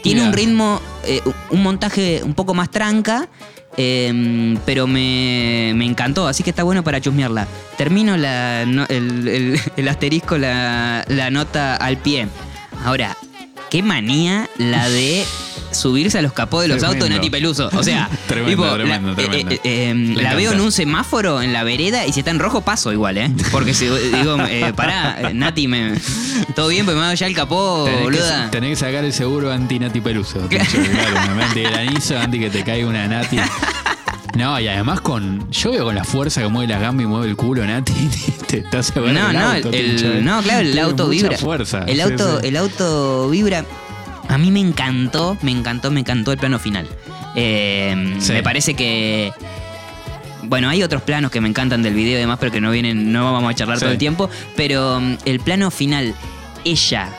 Tiene 0.02 0.24
un 0.24 0.32
ritmo, 0.34 0.80
eh, 1.06 1.22
un 1.52 1.62
montaje 1.62 2.22
un 2.24 2.34
poco 2.34 2.54
más 2.54 2.72
tranca, 2.72 3.28
eh, 3.78 4.58
pero 4.66 4.88
me, 4.88 5.74
me 5.76 5.86
encantó, 5.86 6.28
así 6.28 6.44
que 6.44 6.50
está 6.50 6.64
bueno 6.64 6.84
para 6.84 7.00
chusmearla. 7.02 7.48
Termino 7.78 8.18
la, 8.18 8.64
el- 8.64 9.60
el 9.78 9.88
asterisco, 9.88 10.38
la, 10.38 11.04
la 11.08 11.30
nota 11.32 11.76
al 11.76 11.98
pie. 11.98 12.28
Ahora, 12.84 13.16
qué 13.70 13.84
manía 13.84 14.50
la 14.58 14.90
de 14.90 15.26
subirse 15.72 16.18
a 16.18 16.22
los 16.22 16.34
capós 16.34 16.62
de 16.64 16.68
los 16.70 16.78
Tremendo. 16.80 17.06
autos 17.06 17.10
de 17.10 17.16
Nati 17.16 17.30
Peluso. 17.30 17.70
O 17.74 17.84
sea, 17.84 18.10
Tremendo, 18.28 18.64
tipo, 18.64 18.74
tremendo, 18.76 19.10
la, 19.10 19.16
tremendo. 19.16 19.52
eh, 19.56 19.60
eh, 19.64 19.90
em, 19.90 20.14
Le 20.16 20.24
la 20.24 20.36
veo 20.36 20.52
en 20.54 20.62
un 20.62 20.72
semáforo 20.72 21.42
en 21.42 21.54
la 21.54 21.64
vereda 21.64 22.06
y 22.08 22.14
si 22.14 22.20
está 22.20 22.32
en 22.32 22.40
rojo 22.40 22.62
paso 22.62 22.92
igual, 22.94 23.18
¿eh? 23.18 23.32
Porque 23.52 23.74
si 23.74 23.86
digo, 23.88 24.38
eh, 24.50 24.74
pará, 24.76 25.30
eh, 25.30 25.34
Nati, 25.34 25.68
me, 25.68 25.94
todo 26.56 26.68
bien, 26.70 26.86
pues 26.86 26.98
me 26.98 27.04
hago 27.04 27.14
ya 27.14 27.28
el 27.28 27.36
capó, 27.36 27.84
Tenés 27.86 27.98
que, 28.00 28.04
boluda. 28.04 28.52
tenés 28.52 28.70
que 28.72 28.76
sacar 28.86 29.04
el 29.06 29.14
seguro 29.14 29.52
anti-Nati 29.52 30.02
Peluso. 30.02 30.48
Claro, 30.48 30.70
anti-granizo, 31.42 32.18
anti 32.20 32.40
que 32.40 32.50
te 32.50 32.64
caiga 32.64 32.88
una 32.88 33.08
Nati. 33.08 33.38
No, 34.36 34.60
y 34.60 34.68
además 34.68 35.02
con. 35.02 35.50
Yo 35.52 35.72
veo 35.72 35.86
con 35.86 35.96
la 35.96 36.04
fuerza 36.04 36.42
que 36.42 36.48
mueve 36.48 36.72
la 36.72 36.80
gamba 36.80 37.04
y 37.04 37.06
mueve 37.08 37.28
el 37.28 37.36
culo, 37.36 37.66
Nati. 37.66 37.94
te, 38.48 38.62
te 38.62 38.78
hace 38.78 38.98
No, 39.00 39.08
el 39.08 39.14
no, 39.16 39.52
auto, 39.52 39.70
el, 39.74 40.06
eh. 40.06 40.22
no, 40.22 40.42
claro, 40.42 40.60
el 40.62 40.66
Tiene 40.72 40.82
auto 40.82 41.10
vibra. 41.10 41.38
fuerza. 41.38 41.84
El 41.88 41.96
sí, 41.98 42.02
auto, 42.02 42.40
sí. 42.40 42.48
el 42.48 42.56
auto 42.58 43.30
vibra. 43.30 43.66
A 44.30 44.38
mí 44.38 44.52
me 44.52 44.60
encantó, 44.62 45.38
me 45.42 45.52
encantó, 45.52 45.92
me 45.92 46.00
encantó 46.00 46.32
el 46.32 46.38
plano 46.38 46.58
final. 46.60 46.88
Eh, 47.36 48.16
Sí. 48.20 48.32
Me 48.34 48.44
parece 48.44 48.74
que. 48.76 49.34
Bueno, 50.44 50.70
hay 50.70 50.84
otros 50.84 51.02
planos 51.02 51.32
que 51.32 51.42
me 51.42 51.50
encantan 51.50 51.84
del 51.84 51.94
video 51.94 52.18
y 52.18 52.22
demás, 52.22 52.38
pero 52.40 52.52
que 52.52 52.62
no 52.62 52.72
vienen, 52.72 53.12
no 53.12 53.34
vamos 53.34 53.52
a 53.52 53.56
charlar 53.56 53.78
Sí. 53.78 53.82
todo 53.84 53.92
el 53.92 53.98
tiempo. 53.98 54.30
Pero 54.56 55.00
mm, 55.02 55.18
el 55.26 55.40
plano 55.42 55.70
final, 55.72 56.16
ella, 56.64 57.10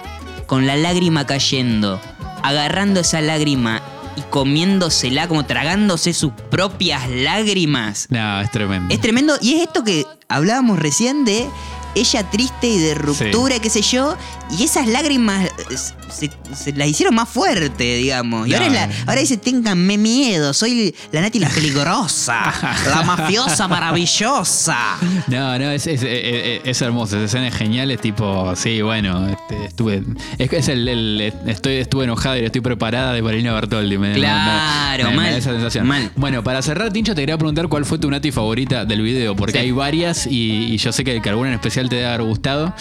con 0.46 0.66
la 0.66 0.76
lágrima 0.76 1.26
cayendo, 1.26 2.00
agarrando 2.42 3.00
esa 3.00 3.20
lágrima 3.20 3.82
y 4.16 4.22
comiéndosela, 4.22 5.28
como 5.28 5.44
tragándose 5.44 6.12
sus 6.14 6.32
propias 6.50 7.08
lágrimas. 7.10 8.06
No, 8.10 8.40
es 8.40 8.50
tremendo. 8.50 8.92
Es 8.94 9.00
tremendo. 9.00 9.34
Y 9.40 9.54
es 9.56 9.62
esto 9.62 9.84
que 9.84 10.06
hablábamos 10.28 10.78
recién 10.78 11.24
de 11.24 11.46
ella 11.94 12.28
triste 12.30 12.68
y 12.68 12.78
de 12.78 12.94
ruptura, 12.94 13.58
qué 13.58 13.70
sé 13.70 13.82
yo. 13.82 14.16
Y 14.58 14.64
esas 14.64 14.88
lágrimas 14.88 15.46
eh, 15.46 15.76
se, 16.10 16.30
se 16.56 16.72
las 16.72 16.88
hicieron 16.88 17.14
más 17.14 17.28
fuerte, 17.28 17.96
digamos. 17.96 18.48
Y 18.48 18.54
ahora, 18.54 18.66
es 18.66 18.72
la- 18.72 18.86
No. 18.88 18.92
ahora 19.06 19.20
dice, 19.20 19.36
ténganme 19.36 19.96
miedo, 19.96 20.52
soy 20.52 20.92
la 21.12 21.20
Nati 21.20 21.38
la 21.38 21.48
peligrosa, 21.54 22.52
la 22.88 23.02
mafiosa 23.02 23.68
maravillosa. 23.68 24.76
No, 25.28 25.58
no, 25.58 25.70
es, 25.70 25.86
es, 25.86 26.02
es- 26.02 26.60
es 26.64 26.82
hermoso. 26.82 27.16
Esa 27.16 27.26
escena 27.26 27.48
es 27.48 27.54
genial. 27.54 27.90
Es 27.90 28.00
tipo, 28.00 28.54
sí, 28.56 28.82
bueno, 28.82 29.28
este, 29.28 29.64
estuve. 29.66 30.02
Es, 30.38 30.68
el, 30.68 30.88
el- 30.88 31.32
estoy, 31.46 31.74
estuve 31.76 32.04
enojada 32.04 32.38
y 32.38 32.44
estoy 32.44 32.60
preparada 32.60 33.12
de 33.12 33.22
Paulina 33.22 33.52
Bertoldi. 33.52 33.98
Me, 33.98 34.14
Claro, 34.14 35.04
me- 35.04 35.10
me 35.10 35.16
mal, 35.16 35.34
esa 35.34 35.50
sensación. 35.52 35.86
mal. 35.86 36.10
Bueno, 36.16 36.42
para 36.42 36.60
cerrar, 36.62 36.92
Tincho, 36.92 37.14
te 37.14 37.22
quería 37.22 37.38
preguntar 37.38 37.68
cuál 37.68 37.84
fue 37.84 37.98
tu 37.98 38.10
Nati 38.10 38.32
favorita 38.32 38.84
del 38.84 39.02
video, 39.02 39.36
porque 39.36 39.52
Sí. 39.52 39.58
hay 39.58 39.70
varias 39.72 40.26
y, 40.26 40.72
y 40.74 40.76
yo 40.78 40.90
sé 40.92 41.04
que, 41.04 41.20
que 41.22 41.28
alguna 41.28 41.48
en 41.50 41.54
especial 41.54 41.79
te 41.88 41.96
debe 41.96 42.08
haber 42.08 42.22
gustado. 42.22 42.74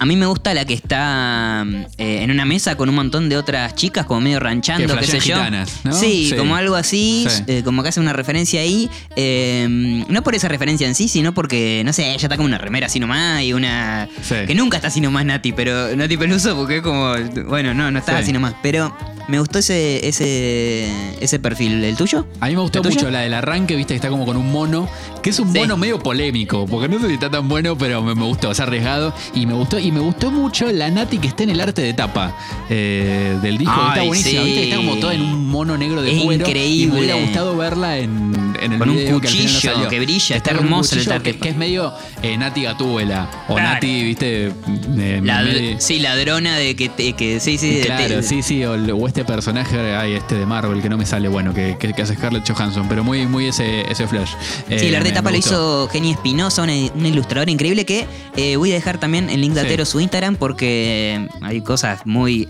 A 0.00 0.04
mí 0.06 0.14
me 0.14 0.26
gusta 0.26 0.54
la 0.54 0.64
que 0.64 0.74
está 0.74 1.66
eh, 1.98 2.22
en 2.22 2.30
una 2.30 2.44
mesa 2.44 2.76
con 2.76 2.88
un 2.88 2.94
montón 2.94 3.28
de 3.28 3.36
otras 3.36 3.74
chicas, 3.74 4.06
como 4.06 4.20
medio 4.20 4.38
ranchando, 4.38 4.94
Que 4.94 5.00
qué 5.00 5.06
sé 5.06 5.12
yo. 5.18 5.20
flashean 5.20 5.38
gitanas, 5.40 5.72
¿no? 5.82 5.92
Sí, 5.92 6.28
Sí. 6.30 6.36
como 6.36 6.54
algo 6.54 6.76
así, 6.76 7.26
Sí. 7.28 7.42
eh, 7.48 7.62
como 7.64 7.82
que 7.82 7.88
hace 7.88 7.98
una 7.98 8.12
referencia 8.12 8.60
ahí. 8.60 8.88
eh, 9.16 10.04
no 10.08 10.22
por 10.22 10.36
esa 10.36 10.46
referencia 10.46 10.86
en 10.86 10.94
sí, 10.94 11.08
sino 11.08 11.34
porque, 11.34 11.82
no 11.84 11.92
sé, 11.92 12.06
ella 12.14 12.14
está 12.22 12.36
como 12.36 12.46
una 12.46 12.58
remera 12.58 12.86
así 12.86 13.00
nomás 13.00 13.42
y 13.42 13.52
una. 13.52 14.08
Sí. 14.22 14.36
Que 14.46 14.54
nunca 14.54 14.76
está 14.76 14.86
así 14.86 15.00
nomás 15.00 15.24
Nati, 15.24 15.50
pero 15.50 15.96
Nati 15.96 16.16
Peluso, 16.16 16.54
porque 16.54 16.76
es 16.76 16.82
como. 16.82 17.14
Bueno, 17.48 17.74
no, 17.74 17.90
no 17.90 17.98
está 17.98 18.12
Sí. 18.18 18.22
así 18.22 18.32
nomás. 18.32 18.54
Pero 18.62 18.96
me 19.26 19.40
gustó 19.40 19.58
ese, 19.58 20.06
ese, 20.06 20.88
ese 21.20 21.38
perfil. 21.40 21.82
¿El 21.82 21.96
tuyo? 21.96 22.24
A 22.40 22.46
mí 22.46 22.54
me 22.54 22.62
gustó 22.62 22.84
mucho 22.84 23.10
la 23.10 23.20
del 23.22 23.34
arranque, 23.34 23.74
viste, 23.74 23.94
que 23.94 23.96
está 23.96 24.10
como 24.10 24.24
con 24.24 24.36
un 24.36 24.52
mono, 24.52 24.88
que 25.28 25.32
es 25.32 25.38
un 25.40 25.52
Sí. 25.52 25.58
mono 25.58 25.76
medio 25.76 25.98
polémico, 25.98 26.66
porque 26.66 26.88
no 26.88 26.98
sé 27.00 27.08
si 27.08 27.14
está 27.14 27.30
tan 27.30 27.48
bueno, 27.48 27.76
pero 27.76 28.02
me, 28.02 28.14
me 28.14 28.24
gustó, 28.24 28.50
es 28.50 28.60
arriesgado. 28.60 29.14
Y 29.34 29.44
me 29.46 29.52
gustó, 29.52 29.78
y 29.78 29.92
me 29.92 30.00
gustó 30.00 30.30
mucho 30.30 30.70
la 30.72 30.90
Nati 30.90 31.18
que 31.18 31.28
está 31.28 31.42
en 31.42 31.50
el 31.50 31.60
arte 31.60 31.82
de 31.82 31.92
tapa 31.94 32.34
eh, 32.70 33.36
del 33.42 33.58
disco, 33.58 33.74
que 33.74 33.88
está 33.88 34.00
Ay, 34.00 34.06
buenísima, 34.08 34.40
sí. 34.42 34.46
viste, 34.46 34.60
que 34.62 34.64
está 34.70 34.76
como 34.76 34.96
toda 34.96 35.14
en 35.14 35.22
un 35.22 35.46
mono 35.46 35.76
negro 35.76 36.02
de 36.02 36.16
Es 36.16 36.22
cuero. 36.22 36.44
Y 36.46 36.48
increíble. 36.48 36.92
me 36.94 36.98
hubiera 37.00 37.14
gustado 37.20 37.56
verla 37.56 37.98
en, 37.98 38.54
en 38.60 38.72
el 38.72 38.78
Con 38.78 38.90
un 38.90 38.96
video 38.96 39.20
que 39.20 39.28
al 39.28 39.32
final 39.34 39.52
no 39.52 39.60
cuchillo 39.60 39.88
que 39.88 40.00
brilla, 40.00 40.36
está 40.36 40.50
un 40.52 40.56
hermoso 40.58 40.96
el 40.98 41.12
arte. 41.12 41.32
que, 41.32 41.38
que 41.38 41.48
es 41.50 41.56
medio 41.56 41.92
eh, 42.22 42.36
Nati 42.36 42.62
Gatúbela, 42.62 43.28
o 43.48 43.54
Claro. 43.54 43.74
Nati, 43.74 44.02
viste, 44.04 44.46
eh, 44.46 45.20
medio- 45.22 45.80
sí, 45.80 45.98
ladrona 46.00 46.56
de 46.56 46.74
que, 46.74 46.88
te- 46.88 47.12
que 47.12 47.40
sí, 47.40 47.58
sí. 47.58 47.74
de- 47.76 47.80
Claro, 47.86 48.06
te- 48.16 48.22
sí, 48.22 48.42
sí, 48.42 48.64
o, 48.64 49.06
este 49.06 49.24
personaje, 49.24 49.94
ay, 49.94 50.14
este 50.14 50.34
de 50.36 50.46
Marvel, 50.46 50.80
que 50.82 50.88
no 50.88 50.96
me 50.96 51.06
sale 51.06 51.28
bueno, 51.28 51.52
que, 51.54 51.76
que, 51.78 51.92
que 51.92 52.02
hace 52.02 52.14
Scarlett 52.14 52.48
Johansson, 52.50 52.86
pero 52.88 53.04
muy, 53.04 53.26
muy 53.26 53.46
ese, 53.46 53.82
ese 53.90 54.06
flash. 54.06 54.30
Sí, 54.68 54.74
Eh, 54.74 54.88
el 54.88 54.94
arte 54.96 55.08
de 55.08 55.14
tapa 55.18 55.30
lo 55.30 55.36
hizo 55.36 55.88
Geni 55.92 56.10
Espinosa, 56.12 56.62
una, 56.62 56.72
una 56.94 57.08
ilustradora 57.08 57.50
increíble 57.50 57.84
que 57.86 58.06
eh, 58.36 58.56
voy 58.56 58.70
a 58.72 58.74
dejar 58.74 58.98
también 58.98 59.28
en 59.30 59.40
link 59.40 59.54
de 59.54 59.60
Sí. 59.60 59.66
Atero 59.66 59.84
su 59.84 60.00
Instagram 60.00 60.36
porque 60.36 61.28
hay 61.42 61.60
cosas 61.62 62.00
muy 62.06 62.48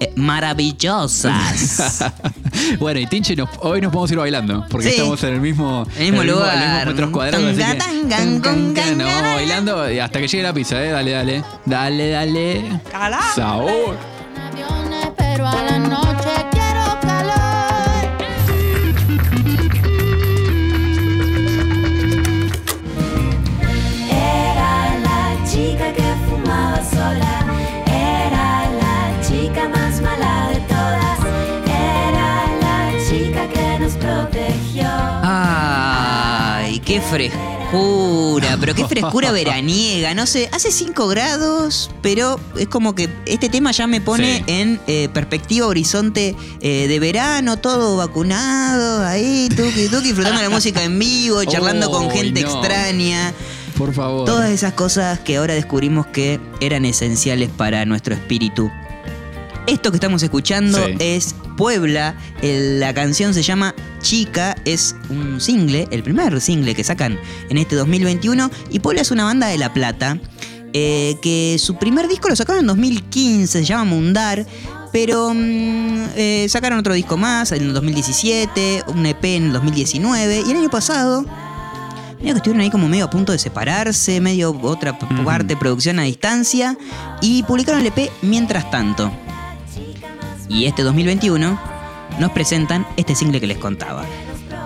eh, 0.00 0.12
maravillosas. 0.16 2.04
bueno, 2.80 3.00
y 3.00 3.06
Tinche, 3.06 3.36
nos- 3.36 3.48
hoy 3.60 3.80
nos 3.80 3.90
podemos 3.92 4.10
ir 4.12 4.18
bailando, 4.18 4.66
porque 4.70 4.88
Sí. 4.88 4.96
estamos 4.96 5.22
en 5.24 5.34
el 5.34 5.40
mismo, 5.40 5.86
El 5.96 6.04
mismo 6.04 6.20
en 6.22 6.26
los 6.28 6.36
lugar. 6.36 6.56
mismos 6.58 6.86
metros 6.86 7.10
cuadrados. 7.10 7.46
así 7.48 7.58
Tanga, 7.58 7.72
que- 7.72 7.78
tanga, 7.78 8.16
tan, 8.16 8.40
can, 8.40 8.72
can, 8.72 8.74
can, 8.74 8.98
nos 8.98 9.06
vamos 9.06 9.34
bailando 9.34 9.80
hasta 9.82 10.20
que 10.20 10.28
llegue 10.28 10.42
la 10.42 10.52
pizza, 10.54 10.82
¿eh? 10.84 10.90
Dale, 10.90 11.10
dale. 11.10 11.44
Dale, 11.66 12.10
dale. 12.10 12.80
Sabor. 13.34 13.96
Qué 36.90 37.00
frescura, 37.00 38.56
pero 38.58 38.74
qué 38.74 38.84
frescura 38.84 39.30
veraniega. 39.40 40.12
No 40.12 40.26
sé, 40.26 40.48
hace 40.52 40.72
5 40.72 41.06
grados, 41.06 41.88
pero 42.02 42.40
es 42.58 42.66
como 42.66 42.96
que 42.96 43.08
este 43.26 43.48
tema 43.48 43.70
ya 43.70 43.86
me 43.86 44.00
pone 44.00 44.38
Sí. 44.38 44.44
en 44.48 44.80
eh, 44.88 45.08
perspectiva, 45.12 45.68
horizonte 45.68 46.34
eh, 46.60 46.86
de 46.88 46.98
verano, 46.98 47.58
todo 47.58 47.96
vacunado, 47.96 49.06
ahí, 49.06 49.48
tuki, 49.50 49.86
tuki, 49.88 50.08
disfrutando 50.08 50.42
la 50.42 50.50
música 50.56 50.82
en 50.82 50.98
vivo, 50.98 51.44
charlando 51.44 51.92
con 51.92 52.10
gente 52.10 52.42
no. 52.42 52.48
extraña. 52.48 53.32
Por 53.78 53.94
favor. 53.94 54.24
Todas 54.26 54.50
esas 54.50 54.72
cosas 54.72 55.20
que 55.20 55.36
ahora 55.36 55.54
descubrimos 55.54 56.06
que 56.08 56.40
eran 56.60 56.84
esenciales 56.84 57.50
para 57.50 57.84
nuestro 57.86 58.14
espíritu. 58.14 58.68
Esto 59.70 59.90
que 59.90 59.96
estamos 59.98 60.22
escuchando 60.22 60.78
Sí. 60.86 60.94
es 60.98 61.34
Puebla. 61.56 62.16
el- 62.42 62.80
la 62.80 62.92
canción 62.94 63.34
se 63.34 63.42
llama 63.42 63.74
Chica. 64.02 64.56
Es 64.64 64.96
un 65.10 65.40
single, 65.40 65.86
el 65.90 66.02
primer 66.02 66.40
single 66.40 66.74
que 66.74 66.82
sacan 66.82 67.18
en 67.48 67.56
este 67.58 67.76
2021. 67.76 68.50
Y 68.70 68.80
Puebla 68.80 69.02
es 69.02 69.10
una 69.10 69.24
banda 69.24 69.46
de 69.46 69.58
La 69.58 69.72
Plata. 69.72 70.18
eh, 70.72 71.16
que 71.20 71.56
su 71.58 71.74
primer 71.78 72.06
disco 72.06 72.28
lo 72.28 72.36
sacaron 72.36 72.60
en 72.60 72.66
2015, 72.68 73.58
se 73.58 73.64
llama 73.64 73.82
Mundar. 73.84 74.46
Pero 74.92 75.32
mm, 75.34 76.04
eh, 76.14 76.46
sacaron 76.48 76.78
otro 76.78 76.94
disco 76.94 77.16
más 77.16 77.50
en 77.50 77.62
el 77.64 77.72
2017, 77.74 78.84
un 78.86 79.04
EP 79.04 79.24
en 79.36 79.46
el 79.46 79.52
2019. 79.52 80.44
Y 80.46 80.50
el 80.52 80.56
año 80.58 80.70
pasado 80.70 81.24
Medio 82.20 82.34
que 82.34 82.38
estuvieron 82.38 82.60
ahí 82.60 82.70
como 82.70 82.86
medio 82.86 83.06
a 83.06 83.10
punto 83.10 83.32
de 83.32 83.38
separarse, 83.38 84.20
medio 84.20 84.50
otra 84.62 84.96
parte 85.24 85.56
producción 85.56 85.98
a 85.98 86.02
distancia. 86.02 86.76
Y 87.20 87.42
publicaron 87.44 87.80
el 87.80 87.86
EP 87.88 88.08
mientras 88.22 88.70
tanto. 88.70 89.10
Y 90.50 90.66
este 90.66 90.82
2021 90.82 91.58
nos 92.18 92.30
presentan 92.32 92.86
este 92.96 93.14
single 93.14 93.40
que 93.40 93.46
les 93.46 93.58
contaba. 93.58 94.04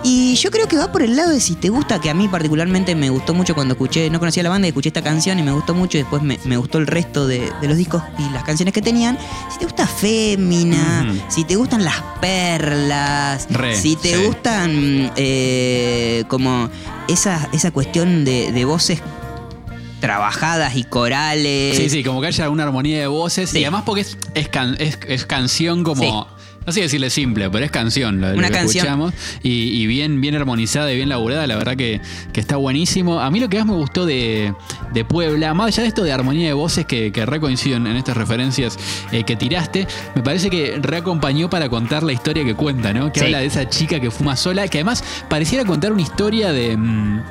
Y 0.03 0.35
yo 0.35 0.51
creo 0.51 0.67
que 0.67 0.77
va 0.77 0.91
por 0.91 1.01
el 1.01 1.15
lado 1.15 1.31
de 1.31 1.39
si 1.39 1.55
te 1.55 1.69
gusta, 1.69 1.99
que 1.99 2.09
a 2.09 2.13
mí 2.13 2.27
particularmente 2.27 2.93
me 2.95 3.09
gustó 3.09 3.33
mucho 3.33 3.55
cuando 3.55 3.73
escuché, 3.73 4.09
no 4.09 4.19
conocía 4.19 4.43
la 4.43 4.49
banda 4.49 4.67
y 4.67 4.69
escuché 4.69 4.89
esta 4.89 5.01
canción 5.01 5.39
y 5.39 5.43
me 5.43 5.51
gustó 5.51 5.73
mucho 5.73 5.97
y 5.97 6.01
después 6.01 6.21
me, 6.21 6.39
me 6.45 6.57
gustó 6.57 6.77
el 6.77 6.85
resto 6.85 7.25
de, 7.27 7.51
de 7.61 7.67
los 7.67 7.77
discos 7.77 8.03
y 8.19 8.31
las 8.31 8.43
canciones 8.43 8.73
que 8.73 8.83
tenían. 8.83 9.17
Si 9.51 9.57
te 9.57 9.65
gusta 9.65 9.87
Fémina, 9.87 11.11
si 11.27 11.43
te 11.43 11.55
gustan 11.55 11.83
las 11.83 12.01
perlas, 12.21 13.47
Re, 13.49 13.75
si 13.75 13.95
te 13.95 14.15
sí. 14.15 14.25
gustan 14.25 15.11
eh, 15.15 16.23
como 16.27 16.69
esa, 17.07 17.47
esa 17.51 17.71
cuestión 17.71 18.25
de, 18.25 18.51
de 18.51 18.65
voces 18.65 19.01
trabajadas 20.05 20.75
y 20.75 20.83
corales. 20.83 21.75
Sí, 21.77 21.89
sí, 21.89 22.03
como 22.03 22.21
que 22.21 22.27
haya 22.27 22.49
una 22.49 22.63
armonía 22.63 22.99
de 22.99 23.07
voces. 23.07 23.49
Sí. 23.49 23.59
Y 23.59 23.63
además 23.63 23.83
porque 23.85 24.01
es, 24.01 24.17
es, 24.35 24.47
can- 24.49 24.75
es- 24.79 24.99
es 25.07 25.25
canción 25.25 25.83
como. 25.83 26.01
Sí. 26.03 26.35
No 26.67 26.71
sé 26.73 26.81
decirle 26.81 27.11
simple, 27.11 27.47
pero 27.51 27.63
es 27.63 27.69
canción 27.69 28.19
lo, 28.21 28.29
lo 28.31 28.37
Una 28.39 28.47
que 28.47 28.53
canción. 28.55 28.85
escuchamos. 28.85 29.13
Y, 29.43 29.79
y 29.83 29.85
bien, 29.85 30.19
bien 30.19 30.33
armonizada 30.35 30.91
y 30.91 30.95
bien 30.95 31.09
laburada, 31.09 31.45
la 31.45 31.55
verdad 31.57 31.75
que, 31.77 32.01
que 32.33 32.39
está 32.39 32.55
buenísimo. 32.55 33.19
A 33.19 33.29
mí 33.29 33.39
lo 33.39 33.49
que 33.49 33.57
más 33.59 33.67
me 33.67 33.73
gustó 33.73 34.07
de, 34.07 34.51
de 34.91 35.05
Puebla, 35.05 35.53
más 35.53 35.67
allá 35.67 35.83
de 35.83 35.89
esto 35.89 36.03
de 36.03 36.11
armonía 36.11 36.47
de 36.47 36.53
voces 36.53 36.87
que, 36.87 37.11
que 37.11 37.23
re 37.27 37.39
coinciden 37.39 37.85
en 37.85 37.95
estas 37.97 38.17
referencias 38.17 38.79
eh, 39.11 39.23
que 39.23 39.35
tiraste, 39.35 39.87
me 40.15 40.23
parece 40.23 40.49
que 40.49 40.79
reacompañó 40.81 41.51
para 41.51 41.69
contar 41.69 42.01
la 42.01 42.13
historia 42.13 42.43
que 42.43 42.55
cuenta, 42.55 42.93
¿no? 42.93 43.11
Que 43.13 43.19
Sí. 43.19 43.25
habla 43.27 43.39
de 43.41 43.45
esa 43.45 43.69
chica 43.69 43.99
que 43.99 44.09
fuma 44.09 44.35
sola, 44.35 44.67
que 44.67 44.79
además 44.79 45.03
pareciera 45.29 45.65
contar 45.65 45.91
una 45.93 46.01
historia 46.01 46.51
de. 46.51 46.75
mm, 46.77 47.21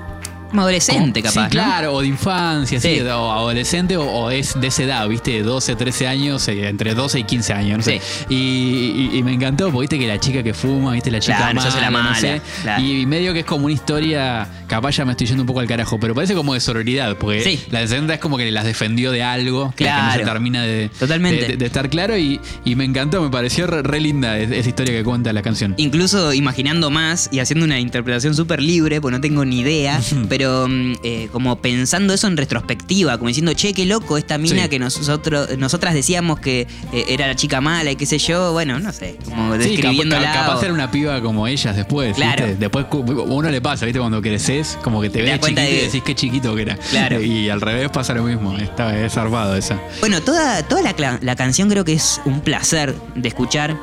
Como 0.54 0.62
adolescente, 0.62 1.20
Como- 1.20 1.34
capaz. 1.34 1.50
Sí, 1.50 1.56
¿no? 1.56 1.62
claro, 1.64 1.92
o 1.94 2.00
de 2.00 2.06
infancia, 2.06 2.80
sí, 2.80 2.94
Sí. 2.94 3.00
o 3.00 3.32
adolescente, 3.32 3.96
o, 3.96 4.04
o 4.04 4.30
es 4.30 4.54
de 4.60 4.68
esa 4.68 4.84
edad, 4.84 5.08
¿viste? 5.08 5.42
12, 5.42 5.74
13 5.74 6.06
años, 6.06 6.46
eh, 6.46 6.68
entre 6.68 6.94
12 6.94 7.18
y 7.18 7.24
15 7.24 7.52
años, 7.52 7.78
no 7.78 7.82
sé. 7.82 8.00
Y, 8.28 8.36
y- 8.36 9.18
y 9.18 9.22
me 9.24 9.32
encantó, 9.32 9.64
porque 9.72 9.80
viste 9.80 9.98
que 9.98 10.06
la 10.06 10.20
chica 10.20 10.44
que 10.44 10.54
fuma, 10.54 10.92
viste 10.92 11.10
la 11.10 11.18
chica 11.18 11.38
Claro, 11.38 11.48
se 11.50 11.54
mala, 11.56 11.68
hace 11.70 11.80
la 11.80 11.90
no 11.90 11.98
mala, 12.04 12.14
sé. 12.14 12.40
claro. 12.62 12.82
Y 12.84 13.04
medio 13.04 13.32
que 13.32 13.40
es 13.40 13.44
como 13.44 13.64
una 13.64 13.74
historia, 13.74 14.46
capaz 14.76 14.92
ya 14.96 15.04
me 15.04 15.12
estoy 15.12 15.26
yendo 15.26 15.42
un 15.42 15.46
poco 15.46 15.60
al 15.60 15.66
carajo, 15.66 15.98
pero 15.98 16.14
parece 16.14 16.34
como 16.34 16.54
de 16.54 16.60
sororidad, 16.60 17.16
porque 17.16 17.42
Sí. 17.42 17.60
la 17.70 17.80
descendente 17.80 18.14
es 18.14 18.20
como 18.20 18.36
que 18.36 18.50
las 18.50 18.64
defendió 18.64 19.10
de 19.12 19.22
algo, 19.22 19.72
que- 19.76 19.84
que, 19.84 19.90
no 19.90 20.12
se 20.12 20.20
termina 20.20 20.62
de, 20.62 20.88
Totalmente. 20.98 21.40
de, 21.42 21.48
de- 21.48 21.56
de 21.56 21.66
estar 21.66 21.88
claro, 21.90 22.16
y, 22.18 22.40
y 22.64 22.74
me 22.74 22.84
encantó, 22.84 23.22
me 23.22 23.30
pareció 23.30 23.66
re, 23.66 23.82
re 23.82 24.00
linda 24.00 24.38
es- 24.38 24.50
esa 24.50 24.68
historia 24.68 24.92
que 24.94 25.04
cuenta 25.04 25.32
la 25.32 25.42
canción. 25.42 25.74
Incluso 25.76 26.32
imaginando 26.32 26.90
más 26.90 27.28
y 27.32 27.38
haciendo 27.40 27.64
una 27.64 27.78
interpretación 27.78 28.34
súper 28.34 28.60
libre, 28.62 29.00
pues 29.00 29.12
no 29.12 29.20
tengo 29.20 29.44
ni 29.44 29.60
idea, 29.60 30.00
pero 30.28 30.66
mm, 30.68 30.94
eh, 31.02 31.28
como 31.32 31.56
pensando 31.60 32.12
eso 32.14 32.26
en 32.26 32.36
retrospectiva, 32.36 33.16
como 33.18 33.28
diciendo, 33.28 33.52
che, 33.54 33.72
qué 33.74 33.86
loco 33.86 34.18
esta 34.18 34.38
mina 34.38 34.64
Sí. 34.64 34.68
que 34.70 34.78
nosotros, 34.78 35.56
nosotras 35.58 35.94
decíamos 35.94 36.40
que 36.40 36.66
eh, 36.92 37.04
era 37.08 37.26
la 37.26 37.34
chica 37.36 37.60
mala 37.60 37.90
y 37.92 37.96
qué 37.96 38.06
sé 38.06 38.18
yo, 38.18 38.52
bueno, 38.52 38.78
no 38.80 38.92
sé, 38.92 39.16
como 39.24 39.52
Sí, 39.54 39.58
capaz, 39.58 39.64
describiéndola. 39.68 40.32
capaz 40.32 40.56
o- 40.56 40.60
ser 40.60 40.72
una 40.72 40.90
piba 40.90 41.20
como 41.20 41.46
ellas 41.46 41.76
después, 41.76 42.16
Claro. 42.16 42.46
¿viste? 42.46 42.60
Después 42.60 42.86
uno 42.90 43.50
le 43.50 43.60
pasa, 43.60 43.84
¿viste? 43.86 43.98
Cuando 44.00 44.20
creces, 44.22 44.63
como 44.82 45.00
que 45.00 45.10
te 45.10 45.22
das 45.22 45.38
ves 45.38 45.40
chiquito 45.40 45.60
y 45.60 45.64
de- 45.64 45.82
decís 45.82 46.02
qué 46.04 46.14
chiquito 46.14 46.54
que 46.54 46.62
era. 46.62 46.76
Claro. 46.76 47.20
Y 47.22 47.48
al 47.48 47.60
revés 47.60 47.90
pasa 47.90 48.14
lo 48.14 48.22
mismo. 48.24 48.56
Está, 48.56 48.98
es 48.98 49.16
armado 49.16 49.56
esa. 49.56 49.78
Bueno, 50.00 50.20
toda, 50.22 50.62
toda 50.62 50.82
la, 50.82 51.18
la 51.20 51.36
canción 51.36 51.68
creo 51.68 51.84
que 51.84 51.92
es 51.94 52.20
un 52.24 52.40
placer 52.40 52.94
de 53.14 53.28
escuchar 53.28 53.76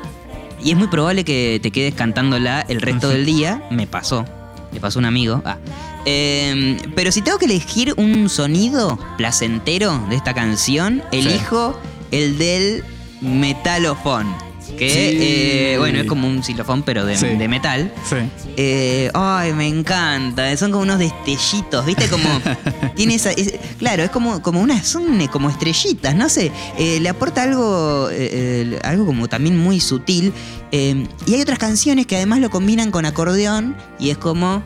y 0.62 0.70
es 0.70 0.76
muy 0.76 0.86
probable 0.88 1.24
que 1.24 1.58
te 1.62 1.70
quedes 1.70 1.94
cantándola 1.94 2.64
el 2.68 2.80
resto 2.80 3.08
del 3.08 3.26
día. 3.26 3.62
Me 3.70 3.86
pasó, 3.86 4.24
le 4.72 4.80
pasó 4.80 4.98
a 4.98 5.00
un 5.00 5.06
amigo. 5.06 5.42
Ah. 5.44 5.56
Eh, 6.04 6.78
pero 6.94 7.10
si 7.12 7.22
tengo 7.22 7.38
que 7.38 7.44
elegir 7.46 7.94
un 7.96 8.28
sonido 8.28 8.98
placentero 9.16 10.04
de 10.08 10.16
esta 10.16 10.34
canción, 10.34 11.02
elijo 11.12 11.78
el 12.10 12.38
del 12.38 12.84
metalofón. 13.20 14.34
Que, 14.78 14.90
Sí. 14.90 15.18
eh, 15.20 15.76
bueno, 15.78 16.00
es 16.00 16.06
como 16.06 16.26
un 16.28 16.42
xilofón, 16.42 16.82
pero 16.82 17.04
de, 17.04 17.16
Sí. 17.16 17.26
de 17.26 17.48
metal. 17.48 17.92
Sí. 18.08 18.16
Eh, 18.56 19.10
ay, 19.14 19.52
me 19.52 19.68
encanta. 19.68 20.56
Son 20.56 20.70
como 20.70 20.82
unos 20.82 20.98
destellitos, 20.98 21.84
¿viste? 21.86 22.08
Como. 22.08 22.24
tiene 22.96 23.14
esa. 23.14 23.30
es- 23.30 23.54
claro, 23.78 24.02
es 24.02 24.10
como, 24.10 24.42
como 24.42 24.60
unas. 24.60 24.86
Son 24.86 25.24
como 25.28 25.50
estrellitas, 25.50 26.14
no 26.14 26.28
sé. 26.28 26.50
Eh, 26.78 26.98
le 27.00 27.08
aporta 27.08 27.42
algo. 27.44 28.08
algo 28.84 29.06
como 29.06 29.28
también 29.28 29.56
muy 29.58 29.80
sutil. 29.80 30.32
Y 30.70 31.34
hay 31.34 31.40
otras 31.42 31.58
canciones 31.58 32.06
que 32.06 32.16
además 32.16 32.40
lo 32.40 32.50
combinan 32.50 32.90
con 32.90 33.04
acordeón 33.04 33.76
y 33.98 34.10
es 34.10 34.18
como. 34.18 34.62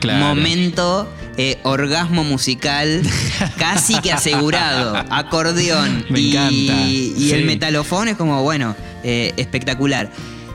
Claro. 0.00 0.18
Momento. 0.34 1.08
eh, 1.38 1.58
orgasmo 1.62 2.24
musical 2.24 3.00
casi 3.58 3.94
que 4.00 4.12
asegurado. 4.12 4.94
Acordeón. 5.08 6.04
Me 6.10 6.20
y, 6.20 6.30
encanta, 6.30 6.52
Y 6.88 7.30
el 7.32 7.46
metalofón 7.46 8.08
es 8.08 8.16
como, 8.16 8.42
bueno, 8.42 8.76
eh, 9.04 9.32
espectacular. 9.36 10.10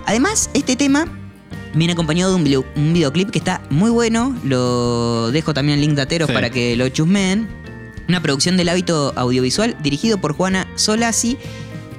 Además, 0.05 0.49
este 0.53 0.75
tema 0.75 1.05
viene 1.73 1.93
acompañado 1.93 2.31
de 2.31 2.37
un, 2.37 2.43
video- 2.43 2.65
un 2.75 2.93
videoclip 2.93 3.29
que 3.29 3.39
está 3.39 3.61
muy 3.69 3.89
bueno. 3.91 4.35
Lo 4.43 5.31
dejo 5.31 5.53
también 5.53 5.79
en 5.79 5.85
link 5.85 5.95
dateros 5.95 6.27
Sí. 6.27 6.33
para 6.33 6.49
que 6.49 6.75
lo 6.75 6.87
chusmeen. 6.89 7.47
Una 8.07 8.21
producción 8.21 8.55
del 8.55 8.69
hábito 8.69 9.11
audiovisual 9.17 9.75
dirigido 9.83 10.17
por 10.17 10.33
Juana 10.33 10.65
Solasi. 10.75 11.37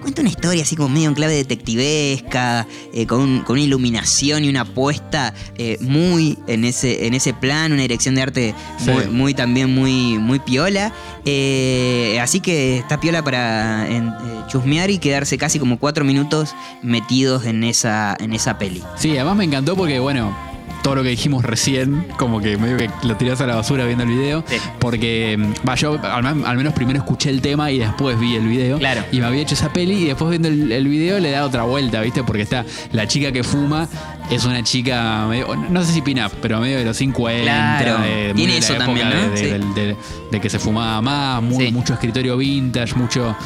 Cuenta 0.09 0.23
una 0.23 0.31
historia 0.31 0.63
así 0.63 0.75
como 0.75 0.89
medio 0.89 1.11
en 1.11 1.15
clave 1.15 1.35
detectivesca, 1.35 2.67
eh, 2.95 3.07
con, 3.07 3.41
con 3.41 3.57
una 3.57 3.63
iluminación 3.63 4.43
y 4.43 4.49
una 4.49 4.63
apuesta 4.63 5.35
eh, 5.59 5.77
muy 5.83 6.39
en 6.47 6.65
ese, 6.65 7.07
en 7.07 7.13
ese 7.13 7.35
plan, 7.35 7.73
una 7.73 7.83
dirección 7.83 8.15
de 8.15 8.23
arte 8.23 8.55
Sí. 8.79 8.91
muy, 9.11 9.35
también 9.35 9.75
muy, 9.75 10.17
muy 10.19 10.39
piola. 10.39 10.95
Eh, 11.27 12.19
así 12.23 12.41
que 12.41 12.79
está 12.79 12.99
piola 13.01 13.23
para 13.23 13.87
en- 13.87 14.11
chusmear 14.49 14.89
y 14.89 14.97
quedarse 14.97 15.37
casi 15.37 15.59
como 15.59 15.79
cuatro 15.79 16.07
minutos 16.07 16.55
metidos 16.83 17.45
en 17.45 17.63
esa, 17.63 18.17
en 18.19 18.33
esa 18.33 18.57
peli. 18.57 18.83
Sí, 18.97 19.11
además 19.11 19.37
me 19.37 19.45
encantó 19.45 19.77
porque, 19.77 19.99
bueno, 19.99 20.35
todo 20.83 20.95
lo 20.97 21.03
que 21.03 21.11
dijimos 21.11 21.45
recién, 21.45 22.07
como 22.19 22.41
que 22.41 22.57
medio 22.57 22.77
que 22.77 22.91
lo 23.03 23.17
tirás 23.17 23.41
a 23.41 23.47
la 23.47 23.55
basura 23.57 23.85
viendo 23.85 24.05
el 24.05 24.11
video. 24.11 24.45
Sí. 24.49 24.57
Porque, 24.79 25.37
mm, 25.39 25.69
va, 25.69 25.75
yo 25.75 25.99
al, 26.03 26.23
men- 26.23 26.47
al 26.47 26.57
menos 26.57 26.73
primero 26.73 26.99
escuché 26.99 27.31
el 27.31 27.41
tema 27.41 27.71
y 27.71 27.79
después 27.79 28.19
vi 28.19 28.37
el 28.37 28.47
video. 28.47 28.79
Claro. 28.79 29.03
Y 29.13 29.21
me 29.21 29.27
había 29.27 29.43
hecho 29.43 29.55
esa 29.55 29.73
peli 29.73 29.95
y 29.95 30.05
después 30.07 30.31
viendo 30.31 30.49
el, 30.49 30.71
el 30.73 30.89
video 30.89 31.19
le 31.19 31.31
da 31.31 31.45
otra 31.45 31.63
vuelta, 31.65 32.01
¿viste? 32.01 32.23
Porque 32.23 32.43
está 32.43 32.65
la 32.93 33.07
chica 33.09 33.33
que 33.33 33.43
fuma, 33.45 33.89
es 34.31 34.45
una 34.45 34.63
chica, 34.63 35.27
medio- 35.29 35.55
no 35.57 35.85
sé 35.85 35.93
si 35.93 36.01
pin-up, 36.03 36.33
pero 36.41 36.61
medio 36.61 36.79
de 36.79 36.85
los 36.85 36.97
50. 36.97 37.43
Claro, 37.43 37.97
tiene 38.35 38.55
de 38.55 38.61
la 38.61 38.67
eso 38.67 38.75
también, 38.75 39.09
¿no? 39.11 39.31
De, 39.31 39.37
Sí. 39.37 39.45
de- 39.75 39.97
de 40.31 40.41
que 40.41 40.49
se 40.51 40.59
fumaba 40.59 41.01
más, 41.03 41.43
muy- 41.43 41.67
Sí. 41.67 41.73
mucho 41.73 41.95
escritorio 41.95 42.37
vintage, 42.37 42.95
mucho. 42.95 43.37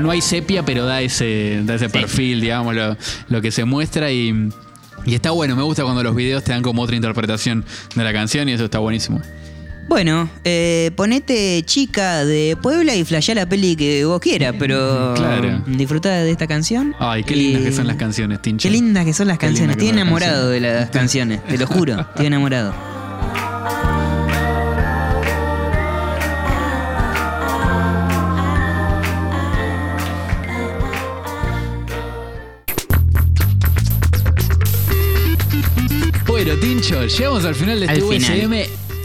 No 0.00 0.10
hay 0.10 0.20
sepia, 0.20 0.62
pero 0.64 0.84
da 0.86 1.00
ese, 1.00 1.60
da 1.64 1.74
ese 1.74 1.88
perfil, 1.88 2.40
digamos, 2.40 2.74
lo, 2.74 2.96
lo 3.28 3.40
que 3.42 3.50
se 3.50 3.64
muestra 3.64 4.10
y, 4.10 4.48
y 5.04 5.14
está 5.14 5.30
bueno. 5.30 5.56
Me 5.56 5.62
gusta 5.62 5.82
cuando 5.84 6.02
los 6.02 6.14
videos 6.14 6.44
te 6.44 6.52
dan 6.52 6.62
como 6.62 6.82
otra 6.82 6.96
interpretación 6.96 7.64
de 7.94 8.04
la 8.04 8.12
canción 8.12 8.48
y 8.48 8.52
eso 8.52 8.64
está 8.64 8.78
buenísimo. 8.78 9.20
Bueno, 9.88 10.30
eh, 10.44 10.90
ponete 10.96 11.62
chica 11.66 12.24
de 12.24 12.56
Puebla 12.62 12.94
y 12.94 13.04
flashea 13.04 13.34
la 13.34 13.46
peli 13.46 13.76
que 13.76 14.04
vos 14.04 14.20
quieras, 14.20 14.54
pero 14.58 15.12
Claro. 15.14 15.62
disfrutá 15.66 16.10
de 16.10 16.30
esta 16.30 16.46
canción. 16.46 16.94
Ay, 16.98 17.24
qué 17.24 17.36
lindas 17.36 17.62
Y- 17.62 17.64
que 17.66 17.72
son 17.72 17.86
las 17.88 17.96
canciones, 17.96 18.40
Tincho. 18.40 18.62
Qué 18.68 18.70
lindas 18.72 19.04
que 19.04 19.12
son 19.12 19.26
las 19.28 19.38
Qué 19.38 19.46
canciones. 19.48 19.76
Estoy 19.76 19.88
enamorado 19.90 20.48
de 20.48 20.60
las 20.60 20.88
canciones, 20.90 21.44
te 21.44 21.58
lo 21.58 21.66
juro. 21.66 22.00
Estoy 22.00 22.26
enamorado. 22.26 22.72
Llegamos 37.00 37.44
al 37.44 37.54
final 37.54 37.80
de 37.80 37.86
este. 37.86 38.02
USM. 38.02 38.52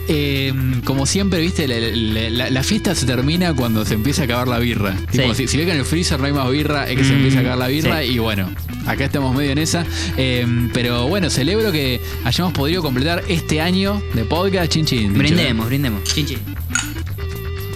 Eh, 0.10 0.54
como 0.86 1.06
siempre, 1.06 1.40
viste, 1.42 1.68
la, 1.68 1.76
la- 1.80 2.30
la- 2.30 2.50
la 2.50 2.64
fiesta 2.64 2.96
se 2.96 3.06
termina 3.06 3.54
cuando 3.54 3.84
se 3.86 3.94
empieza 3.96 4.22
a 4.22 4.26
acabar 4.26 4.48
la 4.48 4.58
birra. 4.60 4.96
Tipo, 5.12 5.34
si, 5.34 5.48
si 5.50 5.58
ve 5.58 5.66
que 5.66 5.72
en 5.72 5.80
el 5.80 5.86
freezer 5.86 6.18
no 6.18 6.28
hay 6.28 6.32
más 6.34 6.50
birra, 6.50 6.90
es 6.90 6.96
que 6.98 7.04
se 7.04 7.12
Mm, 7.12 7.16
empieza 7.18 7.38
a 7.40 7.42
acabar 7.42 7.58
la 7.58 7.68
birra. 7.68 8.02
sí. 8.02 8.12
Y 8.14 8.20
bueno, 8.20 8.50
acá 8.86 9.04
estamos 9.06 9.36
medio 9.36 9.52
en 9.52 9.58
esa. 9.58 9.86
Eh, 10.16 10.70
pero 10.74 11.08
bueno, 11.10 11.30
celebro 11.30 11.74
que 11.74 12.00
hayamos 12.24 12.54
podido 12.54 12.82
completar 12.82 13.22
este 13.28 13.60
año 13.60 14.02
de 14.14 14.24
podcast. 14.24 14.72
Chin. 14.72 15.14
Brindemos, 15.14 15.66
brindemos. 15.66 16.04
Chin, 16.06 16.26
chin. 16.26 16.40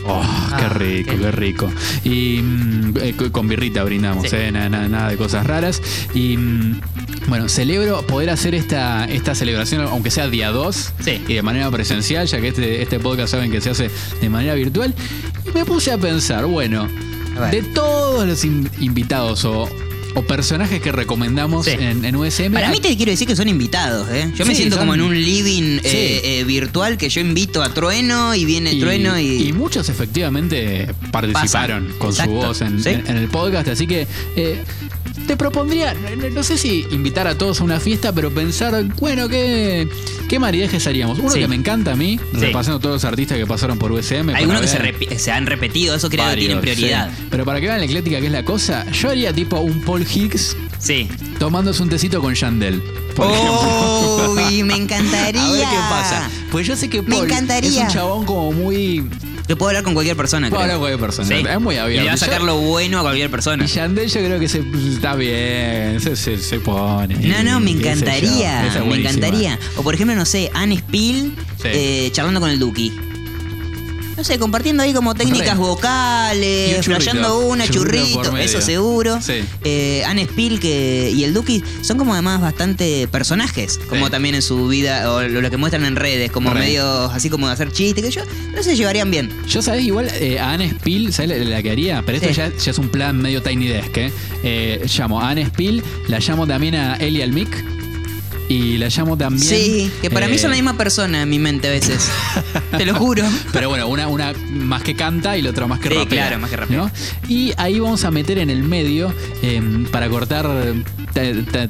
Oh, 0.07 0.21
qué 0.57 0.63
Ah, 0.65 0.69
rico, 0.69 1.11
qué 1.11 1.17
qué, 1.19 1.31
rico. 1.31 1.69
Y 2.03 2.39
mm, 2.41 2.93
eh, 3.01 3.13
co- 3.17 3.31
con 3.31 3.47
birrita 3.47 3.83
brindamos, 3.83 4.29
Sí. 4.29 4.35
eh, 4.35 4.51
nada, 4.51 4.67
nada- 4.69 4.87
nada 4.87 5.09
de 5.09 5.17
cosas 5.17 5.45
raras. 5.45 5.81
Y 6.15 6.37
mm, 6.37 6.81
bueno, 7.27 7.47
celebro 7.49 8.05
poder 8.07 8.29
hacer 8.29 8.55
esta, 8.55 9.05
esta 9.05 9.35
celebración, 9.35 9.81
aunque 9.83 10.11
sea 10.11 10.27
día 10.27 10.51
2, 10.51 10.93
Sí. 11.03 11.21
y 11.27 11.33
de 11.35 11.41
manera 11.41 11.69
presencial, 11.71 12.27
ya 12.27 12.41
que 12.41 12.49
este, 12.49 12.81
este 12.81 12.99
podcast 12.99 13.31
saben 13.31 13.51
que 13.51 13.61
se 13.61 13.69
hace 13.69 13.89
de 14.19 14.29
manera 14.29 14.53
virtual. 14.55 14.93
Y 15.47 15.51
me 15.57 15.65
puse 15.65 15.91
a 15.91 15.97
pensar, 15.97 16.45
bueno, 16.45 16.87
A 17.39 17.47
de 17.49 17.61
todos 17.63 18.27
los 18.27 18.43
in- 18.43 18.69
invitados 18.81 19.45
o, 19.45 19.69
o 20.15 20.21
personajes 20.23 20.81
que 20.81 20.91
recomendamos 20.91 21.65
Sí. 21.65 21.71
en, 21.79 22.03
en 22.03 22.15
USM. 22.17 22.51
Para 22.51 22.69
mí 22.69 22.79
te 22.81 22.95
quiero 22.97 23.11
decir 23.11 23.25
que 23.27 23.35
son 23.37 23.47
invitados, 23.47 24.09
¿eh? 24.09 24.29
Yo 24.35 24.45
me 24.45 24.51
Sí, 24.53 24.57
siento 24.57 24.75
son- 24.75 24.85
como 24.87 24.95
en 24.95 25.01
un 25.01 25.13
living 25.15 25.79
Sí. 25.79 25.87
eh, 25.87 26.39
eh, 26.39 26.43
virtual 26.43 26.97
que 26.97 27.07
yo 27.07 27.21
invito 27.21 27.63
a 27.63 27.73
Trueno 27.73 28.35
y 28.35 28.43
viene 28.43 28.75
Trueno 28.75 29.17
y... 29.17 29.47
y 29.47 29.53
muchos 29.53 29.87
efectivamente 29.87 30.93
participaron 31.11 31.85
Pasan. 31.85 31.99
con 31.99 32.09
Exacto. 32.09 32.31
su 32.41 32.47
voz 32.47 32.61
en- 32.61 33.03
en 33.07 33.15
el 33.17 33.27
podcast, 33.29 33.69
así 33.69 33.87
que 33.87 34.05
eh, 34.35 34.61
te 35.27 35.37
propondría, 35.37 35.93
no, 36.33 36.43
sé 36.43 36.57
si 36.57 36.85
invitar 36.91 37.27
a 37.27 37.37
todos 37.37 37.61
a 37.61 37.63
una 37.63 37.79
fiesta, 37.79 38.11
pero 38.13 38.31
pensar, 38.31 38.83
bueno, 38.99 39.27
¿qué, 39.29 39.87
qué 40.27 40.39
maridajes 40.39 40.85
haríamos? 40.87 41.19
Uno 41.19 41.29
Sí. 41.29 41.39
que 41.39 41.47
me 41.47 41.55
encanta 41.55 41.93
a 41.93 41.95
mí, 41.95 42.19
Sí. 42.33 42.39
repasando 42.39 42.79
todos 42.79 42.95
los 42.95 43.05
artistas 43.05 43.37
que 43.37 43.45
pasaron 43.45 43.77
por 43.77 43.91
USM. 43.91 44.29
Algunos 44.35 44.61
que 44.61 44.67
se, 45.17 45.31
han 45.31 45.45
repetido, 45.45 45.95
eso 45.95 46.09
creo 46.09 46.29
que 46.29 46.37
tienen 46.37 46.61
prioridad. 46.61 47.09
sí. 47.15 47.25
Pero 47.29 47.45
para 47.45 47.59
que 47.59 47.67
vean 47.67 47.79
la 47.79 47.85
ecléctica 47.85 48.19
que 48.19 48.25
es 48.27 48.31
la 48.31 48.45
cosa, 48.45 48.85
yo 48.91 49.09
haría 49.09 49.33
tipo 49.33 49.59
un 49.59 49.81
Paul 49.81 50.05
Higgs 50.05 50.55
Sí. 50.79 51.07
tomándose 51.39 51.83
un 51.83 51.89
tecito 51.89 52.21
con 52.21 52.33
Yandel. 52.33 52.81
por 53.15 53.29
ejemplo. 53.29 54.33
Uy, 54.47 54.63
me 54.63 54.75
encantaría. 54.75 55.43
A 55.45 55.51
ver 55.51 55.61
qué 55.61 55.75
pasa. 55.89 56.29
Pues 56.49 56.65
yo 56.65 56.75
sé 56.77 56.89
que 56.89 57.01
Me 57.01 57.09
Paul 57.15 57.29
es 57.29 57.75
un 57.75 57.87
chabón 57.89 58.25
como 58.25 58.51
muy 58.53 59.03
Yo 59.51 59.57
puedo 59.57 59.71
hablar 59.71 59.83
con 59.83 59.93
cualquier 59.93 60.15
persona, 60.15 60.47
Puedo 60.49 60.61
creo. 60.63 60.75
hablar 60.75 60.75
con 60.77 60.99
cualquier 60.99 61.27
persona. 61.27 61.53
Es 61.55 61.59
muy 61.59 61.75
abierto. 61.75 62.03
Y 62.03 62.05
le 62.05 62.07
va 62.09 62.13
a 62.13 62.17
sacar 62.17 62.41
lo 62.41 62.55
bueno 62.61 62.99
a 62.99 63.01
cualquier 63.01 63.29
persona. 63.29 63.65
Y 63.65 63.67
Yandel 63.67 64.09
yo 64.09 64.21
creo 64.21 64.39
que 64.39 64.47
se, 64.47 64.63
está 64.93 65.13
bien, 65.15 65.99
se, 65.99 66.15
se, 66.15 66.37
se 66.37 66.61
pone. 66.61 67.15
No, 67.15 67.43
no, 67.43 67.59
me 67.59 67.71
encantaría. 67.71 68.65
Es 68.67 68.85
Me 68.85 68.95
encantaría. 68.95 69.59
O 69.75 69.83
por 69.83 69.93
ejemplo, 69.93 70.15
no 70.15 70.23
sé, 70.25 70.49
Anne 70.53 70.77
Spill 70.77 71.35
Sí. 71.61 71.67
eh, 71.67 72.09
charlando 72.13 72.39
con 72.39 72.49
el 72.49 72.59
Duki. 72.59 72.93
No 74.21 74.25
sé, 74.25 74.37
compartiendo 74.37 74.83
ahí 74.83 74.93
como 74.93 75.15
técnicas 75.15 75.55
Re. 75.57 75.63
Un 75.63 75.67
vocales, 75.67 76.85
flasheando 76.85 77.39
una, 77.39 77.67
Churrito 77.67 78.37
eso 78.37 78.61
seguro. 78.61 79.19
Sí. 79.19 79.43
Eh, 79.63 80.03
Anne 80.05 80.25
Spill 80.25 80.59
que, 80.59 81.11
y 81.11 81.23
el 81.23 81.33
Duki 81.33 81.63
son 81.81 81.97
como 81.97 82.13
además 82.13 82.39
bastante 82.39 83.07
personajes, 83.07 83.79
como 83.89 84.05
Sí. 84.05 84.11
también 84.11 84.35
en 84.35 84.43
su 84.43 84.67
vida, 84.67 85.11
o 85.11 85.23
lo, 85.23 85.49
que 85.49 85.57
muestran 85.57 85.85
en 85.85 85.95
redes, 85.95 86.29
como 86.31 86.51
Re. 86.53 86.59
medio 86.59 87.05
así 87.05 87.31
como 87.31 87.47
de 87.47 87.53
hacer 87.53 87.71
chistes, 87.71 88.03
que 88.03 88.11
yo 88.11 88.21
no 88.55 88.61
se 88.61 88.75
llevarían 88.75 89.09
bien. 89.09 89.31
Yo 89.47 89.63
sabés, 89.63 89.83
igual 89.85 90.07
eh, 90.13 90.39
a 90.39 90.51
Anne 90.51 90.69
Spill, 90.69 91.11
¿sabés 91.11 91.39
la, 91.39 91.43
la 91.55 91.63
que 91.63 91.71
haría? 91.71 92.03
Pero 92.05 92.17
esto 92.19 92.29
Sí. 92.29 92.35
ya, 92.35 92.51
ya 92.55 92.69
es 92.71 92.77
un 92.77 92.89
plan 92.89 93.17
medio 93.17 93.41
tiny 93.41 93.65
desk, 93.69 93.97
¿eh? 93.97 94.11
Eh, 94.43 94.85
Llamo 94.95 95.19
a 95.19 95.29
Anne 95.31 95.47
Spill, 95.47 95.83
la 96.09 96.19
llamo 96.19 96.45
también 96.45 96.75
a 96.75 96.95
Eli 96.97 97.23
Almic 97.23 97.49
y 98.51 98.77
la 98.77 98.89
llamo 98.89 99.17
también. 99.17 99.41
Sí, 99.47 99.91
que 100.01 100.09
para 100.09 100.27
mí 100.27 100.35
eh, 100.35 100.39
son 100.39 100.49
la 100.51 100.55
misma 100.57 100.75
persona 100.77 101.21
en 101.21 101.29
mi 101.29 101.39
mente 101.39 101.67
a 101.67 101.71
veces. 101.71 102.09
Te 102.77 102.85
lo 102.85 102.95
juro. 102.95 103.23
Pero 103.53 103.69
bueno, 103.69 103.87
una, 103.87 104.07
una 104.07 104.33
más 104.51 104.83
que 104.83 104.95
canta 104.95 105.37
y 105.37 105.41
la 105.41 105.51
otra 105.51 105.67
más 105.67 105.79
que 105.79 105.89
Sí, 105.89 105.95
rapea. 105.95 106.27
claro, 106.27 106.39
más 106.39 106.49
que 106.49 106.57
rapea. 106.57 106.77
¿no? 106.77 106.91
Y 107.29 107.53
ahí 107.57 107.79
vamos 107.79 108.03
a 108.03 108.11
meter 108.11 108.37
en 108.39 108.49
el 108.49 108.63
medio, 108.63 109.13
eh, 109.41 109.61
para 109.91 110.09
cortar 110.09 110.47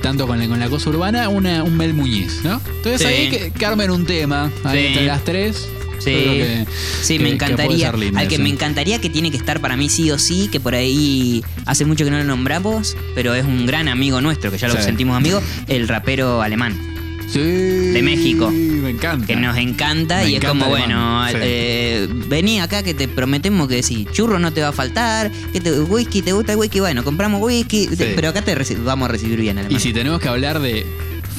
tanto 0.02 0.28
con 0.28 0.40
la, 0.40 0.48
con 0.48 0.60
la 0.60 0.70
cosa 0.70 0.90
urbana, 0.90 1.30
una, 1.30 1.64
un 1.64 1.76
Mel 1.78 1.94
Muñiz, 1.94 2.42
¿no? 2.44 2.60
Entonces 2.78 3.02
Sí. 3.02 3.08
ahí 3.08 3.30
que, 3.30 3.52
que 3.52 3.66
armen 3.66 3.92
un 3.92 4.06
tema, 4.06 4.52
ahí 4.64 4.80
Sí. 4.80 4.86
entre 4.88 5.06
las 5.06 5.24
tres. 5.24 5.68
Sí, 6.04 6.12
que- 6.12 6.66
sí, 7.02 7.18
que- 7.18 7.24
me 7.24 7.30
que 7.30 7.36
encantaría. 7.36 7.92
lindo, 7.92 8.20
al 8.20 8.28
que 8.28 8.38
sí. 8.38 8.42
me 8.42 8.50
encantaría 8.50 9.00
que 9.00 9.10
tiene 9.10 9.30
que 9.32 9.38
estar 9.38 9.60
para 9.62 9.76
mí 9.78 9.90
sí 9.90 10.10
o 10.12 10.18
sí, 10.20 10.50
que 10.52 10.60
por 10.60 10.74
ahí 10.76 11.44
hace 11.66 11.86
mucho 11.86 12.06
que 12.06 12.12
no 12.12 12.18
lo 12.18 12.24
nombramos, 12.24 12.96
pero 13.16 13.34
es 13.36 13.46
un 13.46 13.66
gran 13.66 13.88
amigo 13.88 14.20
nuestro, 14.22 14.52
que 14.52 14.58
ya 14.58 14.68
lo 14.68 14.76
Sí. 14.78 14.84
sentimos 14.84 15.16
amigo, 15.18 15.42
el 15.68 15.88
rapero 15.88 16.42
alemán. 16.42 16.76
Sí, 17.32 17.40
de 17.40 18.02
México. 18.04 18.52
Me 18.52 18.90
encanta. 18.90 19.26
Que 19.26 19.38
nos 19.38 19.56
encanta 19.58 20.18
Me 20.24 20.32
y 20.32 20.36
es 20.36 20.44
como, 20.44 20.66
bueno, 20.68 21.26
sí. 21.30 21.36
eh, 21.40 22.10
vení 22.28 22.60
acá 22.60 22.84
que 22.84 22.94
te 22.94 23.08
prometemos 23.08 23.70
que 23.70 23.84
si 23.84 24.06
churro 24.12 24.38
no 24.38 24.52
te 24.52 24.60
va 24.62 24.68
a 24.70 24.72
faltar, 24.74 25.32
que 25.54 25.62
te, 25.62 25.72
whisky, 25.80 26.22
te 26.22 26.34
gusta 26.34 26.52
el 26.54 26.58
whisky, 26.58 26.82
bueno, 26.82 27.06
compramos 27.06 27.42
whisky, 27.42 27.88
te- 27.88 28.08
pero 28.16 28.28
acá 28.30 28.42
te 28.42 28.54
vamos 28.84 29.08
a 29.08 29.12
recibir 29.14 29.40
bien, 29.40 29.58
alemán. 29.58 29.78
Y 29.78 29.80
si 29.80 29.94
tenemos 29.94 30.20
que 30.20 30.28
hablar 30.28 30.60
de 30.60 30.86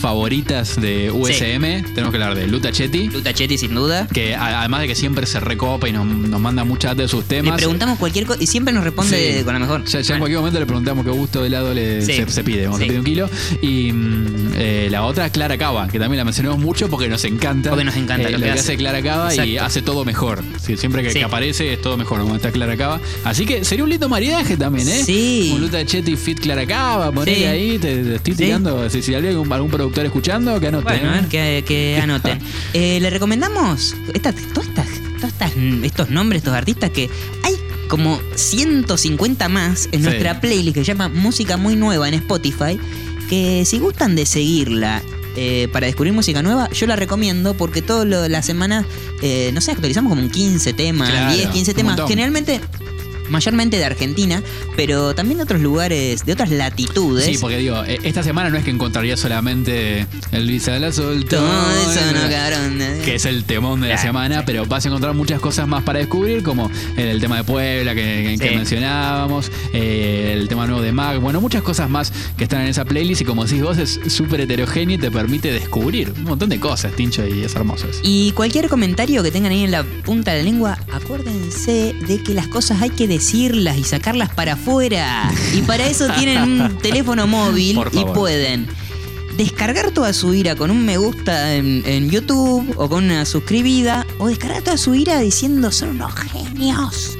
favoritas 0.02 0.80
de 0.80 1.10
USM, 1.12 1.84
tenemos 1.94 2.10
que 2.10 2.16
hablar 2.16 2.34
de 2.34 2.48
Luta 2.48 2.72
Chetti. 2.72 3.08
Luta 3.08 3.32
Chetti, 3.32 3.56
sin 3.56 3.72
duda. 3.74 4.08
Que 4.12 4.34
a- 4.34 4.58
además 4.60 4.80
de 4.80 4.88
que 4.88 4.94
siempre 4.96 5.26
se 5.26 5.38
recopa 5.38 5.88
y 5.88 5.92
nos, 5.92 6.04
nos 6.04 6.40
manda 6.40 6.64
mucha 6.64 6.88
data 6.88 7.02
de 7.02 7.08
sus 7.08 7.20
Le 7.22 7.28
temas. 7.28 7.56
preguntamos 7.56 7.98
cualquier 8.00 8.26
cosa 8.26 8.42
y 8.42 8.46
siempre 8.48 8.74
nos 8.74 8.82
responde 8.82 9.38
Sí. 9.38 9.44
con 9.44 9.54
la 9.54 9.60
mejor. 9.60 9.84
Ya, 9.84 10.00
ya 10.00 10.14
en 10.14 10.18
cualquier 10.20 10.40
momento 10.40 10.58
le 10.58 10.66
preguntamos 10.66 11.04
qué 11.04 11.10
gusto 11.12 11.40
de 11.40 11.46
helado 11.46 11.72
le, 11.72 12.02
Sí. 12.04 12.14
se, 12.14 12.28
se 12.28 12.42
pide. 12.42 12.64
Vamos 12.64 12.80
a 12.80 12.84
pedir 12.84 12.98
un 12.98 13.04
kilo. 13.04 13.30
Y 13.62 13.92
mm, 13.92 14.52
eh, 14.56 14.88
la 14.90 15.04
otra 15.04 15.26
es 15.26 15.32
Clara 15.32 15.56
Cava, 15.56 15.86
que 15.86 16.00
también 16.00 16.18
la 16.18 16.24
mencionamos 16.24 16.58
mucho 16.58 16.88
porque 16.90 17.08
nos 17.08 17.24
encanta. 17.24 17.70
Porque 17.70 17.84
nos 17.84 17.94
encanta 17.96 18.28
eh, 18.28 18.32
lo 18.32 18.38
que 18.40 18.50
hace. 18.50 18.60
hace 18.60 18.76
Clara 18.76 19.00
Cava 19.02 19.32
y 19.46 19.56
hace 19.56 19.82
todo 19.82 20.04
mejor. 20.04 20.42
Siempre 20.60 21.04
que, 21.08 21.22
aparece 21.22 21.72
es 21.74 21.80
todo 21.80 21.96
mejor 21.96 22.20
como 22.22 22.34
está 22.34 22.50
Clara 22.50 22.76
Cava. 22.76 23.00
Así 23.22 23.46
que 23.46 23.64
sería 23.64 23.84
un 23.84 23.90
lindo 23.90 24.08
maridaje 24.08 24.56
también, 24.56 24.88
¿eh? 24.88 25.02
Sí. 25.04 25.52
Un 25.54 25.60
Luta 25.60 25.84
Chetti 25.86 26.16
fit 26.16 26.40
Clara 26.40 26.66
Cava, 26.66 27.12
poner 27.12 27.46
ahí, 27.48 27.78
te, 27.78 28.02
te 28.02 28.14
estoy 28.16 28.34
tirando. 28.34 28.90
Si, 28.90 29.00
si 29.00 29.14
algún, 29.14 29.52
algún 29.52 29.70
productor 29.70 29.91
escuchando, 30.00 30.58
que 30.60 30.68
anote. 30.68 30.84
Bueno, 30.84 31.10
a 31.10 31.18
¿eh? 31.18 31.20
ver, 31.20 31.28
que, 31.28 31.64
que 31.66 32.00
anoten. 32.02 32.38
Eh, 32.72 32.98
Le 33.00 33.10
recomendamos 33.10 33.94
estas, 34.14 34.34
todas 34.54 34.68
estas, 34.68 34.86
todas 35.16 35.32
estas- 35.32 35.52
estos 35.84 36.10
nombres, 36.10 36.40
estos 36.40 36.54
artistas 36.54 36.90
que 36.90 37.10
hay 37.44 37.54
como 37.88 38.20
150 38.36 39.48
más 39.48 39.86
en 39.92 40.00
Sí. 40.00 40.06
nuestra 40.06 40.40
playlist 40.40 40.74
que 40.74 40.80
se 40.80 40.86
llama 40.86 41.08
Música 41.08 41.56
Muy 41.56 41.76
Nueva 41.76 42.08
en 42.08 42.14
Spotify. 42.14 42.78
Que 43.28 43.64
si 43.66 43.78
gustan 43.78 44.14
de 44.16 44.26
seguirla 44.26 45.02
eh, 45.36 45.68
para 45.72 45.86
descubrir 45.86 46.12
música 46.12 46.42
nueva, 46.42 46.68
yo 46.70 46.86
la 46.86 46.96
recomiendo 46.96 47.54
porque 47.54 47.80
toda 47.80 48.04
la 48.04 48.42
semana, 48.42 48.84
eh, 49.22 49.50
no 49.54 49.62
sé, 49.62 49.72
actualizamos 49.72 50.10
como 50.10 50.20
un 50.22 50.28
15 50.30 50.74
temas, 50.74 51.08
Claro, 51.08 51.34
10, 51.34 51.48
15 51.48 51.70
un 51.70 51.76
temas. 51.76 51.90
montón. 51.92 52.08
Generalmente. 52.08 52.60
Mayormente 53.32 53.78
de 53.78 53.84
Argentina, 53.84 54.42
pero 54.76 55.14
también 55.14 55.38
de 55.38 55.44
otros 55.44 55.60
lugares, 55.60 56.24
de 56.24 56.32
otras 56.32 56.50
latitudes. 56.50 57.24
Sí, 57.24 57.38
porque 57.40 57.56
digo, 57.58 57.82
eh, 57.84 57.98
esta 58.04 58.22
semana 58.22 58.50
no 58.50 58.58
es 58.58 58.64
que 58.64 58.70
encontraría 58.70 59.16
solamente 59.16 60.06
el 60.30 60.46
Luis 60.46 60.66
la 60.68 60.92
soltó. 60.92 61.36
Todo 61.38 61.90
eso 61.90 62.00
no, 62.14 62.30
cabrón. 62.30 62.78
que 63.04 63.14
es 63.16 63.24
el 63.24 63.44
temón 63.44 63.80
de 63.80 63.88
la 63.88 63.94
Claro, 63.94 64.08
semana, 64.08 64.36
sí. 64.38 64.42
pero 64.46 64.66
vas 64.66 64.84
a 64.84 64.88
encontrar 64.88 65.14
muchas 65.14 65.40
cosas 65.40 65.66
más 65.66 65.82
para 65.82 65.98
descubrir, 65.98 66.42
como 66.42 66.70
el, 66.96 67.20
tema 67.20 67.38
de 67.38 67.44
Puebla 67.44 67.94
que, 67.94 68.36
que 68.38 68.48
Sí. 68.50 68.54
mencionábamos, 68.54 69.50
eh, 69.72 70.36
el 70.38 70.48
tema 70.48 70.66
nuevo 70.66 70.82
de 70.82 70.92
Mag, 70.92 71.18
bueno, 71.20 71.40
muchas 71.40 71.62
cosas 71.62 71.88
más 71.90 72.12
que 72.36 72.44
están 72.44 72.60
en 72.62 72.68
esa 72.68 72.84
playlist 72.84 73.22
y 73.22 73.24
como 73.24 73.44
decís 73.44 73.62
vos 73.62 73.78
es 73.78 73.98
súper 74.08 74.42
heterogéneo 74.42 74.96
y 74.96 74.98
te 74.98 75.10
permite 75.10 75.50
descubrir 75.52 76.12
un 76.16 76.24
montón 76.24 76.48
de 76.50 76.60
cosas, 76.60 76.92
Tincho, 76.94 77.26
y 77.26 77.42
es 77.44 77.54
hermoso 77.54 77.86
eso. 77.88 78.00
Y 78.02 78.32
cualquier 78.32 78.68
comentario 78.68 79.22
que 79.22 79.30
tengan 79.30 79.52
ahí 79.52 79.64
en 79.64 79.70
la 79.70 79.82
punta 80.04 80.32
de 80.32 80.38
la 80.38 80.44
lengua, 80.44 80.78
acuérdense 80.92 81.94
de 82.06 82.22
que 82.22 82.34
las 82.34 82.48
cosas 82.48 82.82
hay 82.82 82.90
que 82.90 83.06
decirlas 83.22 83.78
y 83.78 83.84
sacarlas 83.84 84.30
para 84.34 84.54
afuera. 84.54 85.30
Y 85.54 85.62
para 85.62 85.86
eso 85.86 86.08
tienen 86.18 86.42
un 86.42 86.78
teléfono 86.82 87.26
móvil 87.28 87.80
y 87.92 88.04
pueden 88.06 88.66
descargar 89.36 89.92
toda 89.92 90.12
su 90.12 90.34
ira 90.34 90.56
con 90.56 90.70
un 90.72 90.84
me 90.84 90.96
gusta 90.98 91.54
en, 91.54 91.82
en 91.86 92.10
YouTube 92.10 92.74
o 92.76 92.88
con 92.88 93.04
una 93.04 93.24
suscribida, 93.24 94.04
o 94.18 94.26
descargar 94.28 94.62
toda 94.62 94.76
su 94.76 94.94
ira 94.94 95.20
diciendo 95.20 95.70
son 95.70 95.90
unos 95.90 96.12
genios. 96.14 97.16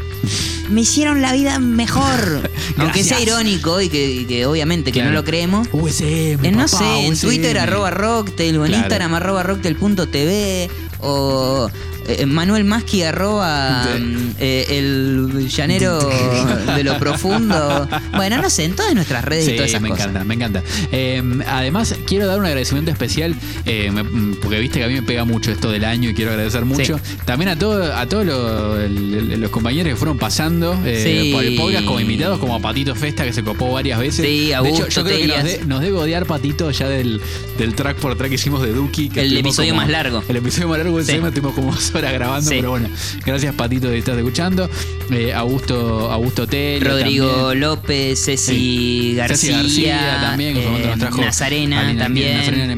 Me 0.69 0.81
hicieron 0.83 1.23
la 1.23 1.33
vida 1.33 1.59
mejor. 1.61 2.51
Aunque 2.79 3.05
sea 3.05 3.21
irónico 3.21 3.81
y 3.81 3.89
que, 3.89 4.11
y 4.11 4.25
que 4.25 4.47
obviamente 4.47 4.91
que 4.93 5.03
no 5.05 5.11
lo 5.13 5.25
creemos. 5.25 5.69
USM, 5.73 6.45
En, 6.45 6.53
no 6.57 6.65
papá, 6.67 6.79
sé, 6.79 7.07
en 7.07 7.13
USM. 7.13 7.27
Twitter 7.27 7.59
arroba 7.59 7.91
Rocktail 7.91 8.57
o 8.59 8.65
en 8.65 8.69
Claro. 8.73 8.83
Instagram 8.83 9.15
arroba 9.15 9.43
Rocktail.tv 9.45 10.71
o 11.01 11.71
eh, 12.09 12.27
Manuel 12.27 12.65
Masqui 12.65 13.03
arroba 13.03 13.85
mm, 13.99 14.31
eh, 14.39 14.67
el 14.71 15.49
llanero 15.49 15.99
de 16.77 16.85
lo 16.85 16.99
profundo. 16.99 17.89
Bueno, 18.15 18.41
no 18.43 18.51
sé, 18.51 18.65
en 18.65 18.75
todas 18.77 18.95
nuestras 18.95 19.25
redes 19.25 19.45
Sí, 19.47 19.53
y 19.53 19.55
todas 19.57 19.71
esas 19.71 19.81
me 19.83 19.89
cosas. 19.91 20.07
encanta, 20.07 20.25
me 20.25 20.35
encanta. 20.35 20.63
Eh, 20.93 21.23
además, 21.49 21.95
quiero 22.07 22.27
dar 22.27 22.39
un 22.39 22.47
agradecimiento 22.47 22.91
especial, 22.91 23.35
eh, 23.67 23.91
me- 23.93 24.03
mm, 24.03 24.37
porque 24.43 24.59
viste 24.59 24.79
que 24.79 24.85
a 24.85 24.89
mí 24.89 24.95
me 24.95 25.03
pega 25.03 25.25
mucho 25.25 25.51
esto 25.53 25.71
del 25.71 25.85
año 25.85 26.11
y 26.11 26.15
quiero 26.15 26.31
agradecer 26.33 26.65
mucho. 26.65 26.99
También 27.25 27.49
a, 27.51 27.57
todo, 27.59 27.95
a 27.95 28.07
todos 28.07 28.27
los 28.27 29.51
compañeros 29.51 29.93
que 29.93 29.97
fueron 29.97 30.19
pasando 30.19 30.79
eh, 30.85 31.23
Sí. 31.25 31.33
por 31.33 31.45
el 31.45 31.57
podcast 31.57 31.85
como 31.85 32.01
invitados, 32.01 32.39
como 32.39 32.55
a 32.55 32.61
Patito 32.61 32.95
Festa, 32.95 33.25
que 33.25 33.33
se 33.33 33.43
copó 33.43 33.73
varias 33.73 33.99
veces. 33.99 34.25
Sí, 34.25 34.47
de 34.47 34.47
hecho, 34.49 34.57
Augusto 34.59 34.89
yo 34.89 35.05
creo 35.05 35.19
que 35.19 35.27
nos, 35.29 35.45
de- 35.45 35.61
nos 35.67 35.81
debe 35.81 35.97
odiar 35.99 36.27
Patito 36.27 36.71
ya 36.71 36.89
del, 36.89 37.21
del 37.59 37.75
track 37.75 37.97
por 37.99 38.17
track 38.17 38.29
que 38.31 38.35
hicimos 38.37 38.63
de 38.63 38.73
Duki. 38.73 39.09
que 39.09 39.21
El 39.23 39.37
episodio 39.37 39.71
como- 39.71 39.83
más 39.83 39.91
largo. 39.91 40.23
El 40.29 40.37
episodio 40.37 40.69
más 40.69 40.79
largo. 40.79 40.97
USM, 40.97 41.27
estuvimos 41.27 41.55
como 41.55 41.73
horas 41.95 42.13
grabando, 42.13 42.49
Sí. 42.51 42.57
pero 42.57 42.71
bueno, 42.71 42.89
gracias 43.25 43.55
Patito 43.55 43.89
de 43.89 43.99
estar 43.99 44.17
escuchando. 44.19 44.69
Eh, 45.11 45.33
Augusto, 45.35 46.11
Augusto 46.11 46.47
Telio 46.47 46.89
Rodrigo 46.91 47.31
también. 47.31 47.61
López, 47.61 48.25
Ceci. 48.25 49.15
García, 49.17 50.19
también, 50.23 50.55
que 50.55 50.65
eh, 50.65 50.87
nos 50.87 50.99
trajo 50.99 51.21
Nazarena 51.21 51.81
Alina- 51.81 52.05
también. 52.05 52.39
Nazarena. 52.39 52.73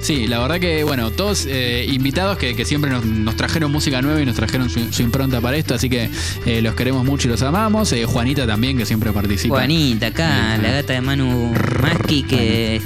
Sí, 0.00 0.26
la 0.26 0.38
verdad 0.40 0.60
que, 0.60 0.84
bueno, 0.84 1.10
todos 1.10 1.46
eh, 1.48 1.86
invitados 1.90 2.36
que, 2.38 2.54
que 2.54 2.64
siempre 2.64 2.90
nos, 2.90 3.04
nos 3.04 3.36
trajeron 3.36 3.70
música 3.70 4.02
nueva 4.02 4.20
y 4.20 4.26
nos 4.26 4.34
trajeron 4.36 4.68
su, 4.70 4.92
su 4.92 5.02
impronta 5.02 5.40
para 5.40 5.56
esto, 5.56 5.74
así 5.74 5.88
que 5.88 6.08
eh, 6.46 6.62
los 6.62 6.74
queremos 6.74 7.04
mucho 7.04 7.28
y 7.28 7.30
los 7.30 7.42
amamos. 7.42 7.92
Eh, 7.92 8.04
Juanita 8.04 8.46
también, 8.46 8.76
que 8.78 8.86
siempre 8.86 9.12
participa. 9.12 9.56
Juanita 9.56 10.08
acá, 10.08 10.58
la 10.58 10.70
gata 10.72 10.92
de 10.94 11.00
Manu 11.00 11.52
Masqui 11.80 12.22
que 12.24 12.80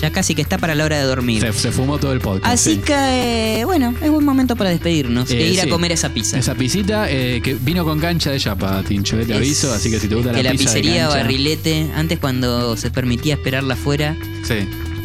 ya 0.00 0.10
casi 0.10 0.34
que 0.34 0.42
está 0.42 0.58
para 0.58 0.74
la 0.74 0.84
hora 0.84 0.98
de 0.98 1.04
dormir. 1.04 1.40
Se, 1.40 1.52
se 1.52 1.72
fumó 1.72 1.98
todo 1.98 2.12
el 2.12 2.20
podcast. 2.20 2.46
Así 2.52 2.74
sí. 2.76 2.80
que, 2.84 3.60
eh, 3.60 3.64
bueno, 3.64 3.94
es 4.02 4.10
buen 4.10 4.24
momento 4.24 4.56
para 4.56 4.70
despedirnos 4.70 5.30
Eh, 5.30 5.38
e 5.42 5.48
ir 5.48 5.54
sí. 5.60 5.60
a 5.60 5.68
comer 5.68 5.92
esa 5.92 6.10
pizza. 6.10 6.38
Esa 6.38 6.54
pisita 6.54 7.10
eh, 7.10 7.40
que 7.42 7.54
vino 7.54 7.84
con 7.84 7.98
cancha 8.00 8.30
de 8.30 8.38
chapa, 8.38 8.82
Tincho, 8.86 9.18
eh, 9.18 9.24
te 9.24 9.32
Es 9.32 9.38
aviso, 9.38 9.72
así 9.72 9.90
que 9.90 9.98
si 10.00 10.08
te 10.08 10.14
gusta 10.14 10.30
que 10.32 10.42
la 10.42 10.42
la 10.44 10.50
pizza 10.52 10.70
de 10.72 10.80
pizzería 10.80 11.02
cancha- 11.04 11.16
Barrilete, 11.18 11.86
antes 11.94 12.18
cuando 12.18 12.76
se 12.76 12.90
permitía 12.90 13.34
esperarla 13.34 13.74
afuera, 13.74 14.16
Sí, 14.42 14.54